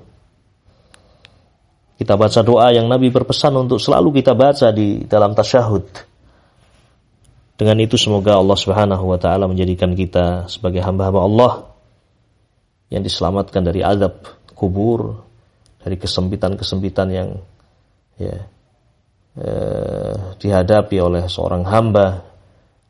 Kita 1.96 2.20
baca 2.20 2.44
doa 2.44 2.76
yang 2.76 2.92
Nabi 2.92 3.08
berpesan 3.08 3.56
untuk 3.56 3.80
selalu 3.80 4.20
kita 4.20 4.36
baca 4.36 4.68
di 4.76 5.08
dalam 5.08 5.32
tasyahud. 5.32 5.88
Dengan 7.56 7.76
itu 7.80 7.96
semoga 7.96 8.36
Allah 8.36 8.56
Subhanahu 8.56 9.16
wa 9.16 9.20
taala 9.20 9.48
menjadikan 9.48 9.96
kita 9.96 10.52
sebagai 10.52 10.84
hamba-hamba 10.84 11.22
Allah 11.24 11.52
yang 12.90 13.06
diselamatkan 13.06 13.62
dari 13.62 13.86
azab 13.86 14.26
kubur, 14.58 15.16
dari 15.80 15.96
kesempitan-kesempitan 15.96 17.08
yang 17.14 17.30
ya 18.20 18.36
eh, 19.40 20.16
dihadapi 20.36 20.98
oleh 21.00 21.24
seorang 21.30 21.64
hamba 21.70 22.26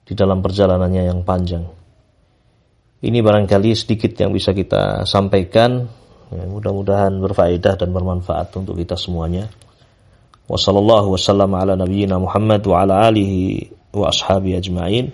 di 0.08 0.18
dalam 0.18 0.42
perjalanannya 0.42 1.04
yang 1.06 1.22
panjang. 1.22 1.64
Ini 3.00 3.24
barangkali 3.24 3.72
sedikit 3.78 4.12
yang 4.20 4.36
bisa 4.36 4.52
kita 4.52 5.08
sampaikan. 5.08 5.88
Ya, 6.30 6.46
mudah-mudahan 6.46 7.16
berfaedah 7.22 7.80
dan 7.80 7.90
bermanfaat 7.96 8.54
untuk 8.60 8.76
kita 8.76 9.00
semuanya. 9.00 9.48
Wasallam 10.50 11.54
ala 11.54 11.78
nabiyyina 11.78 12.18
Muhammad 12.18 12.66
wa 12.66 12.82
ala 12.82 13.06
alihi 13.08 13.70
wa 13.94 14.10
ashabi 14.10 14.58
ajma'in. 14.58 15.14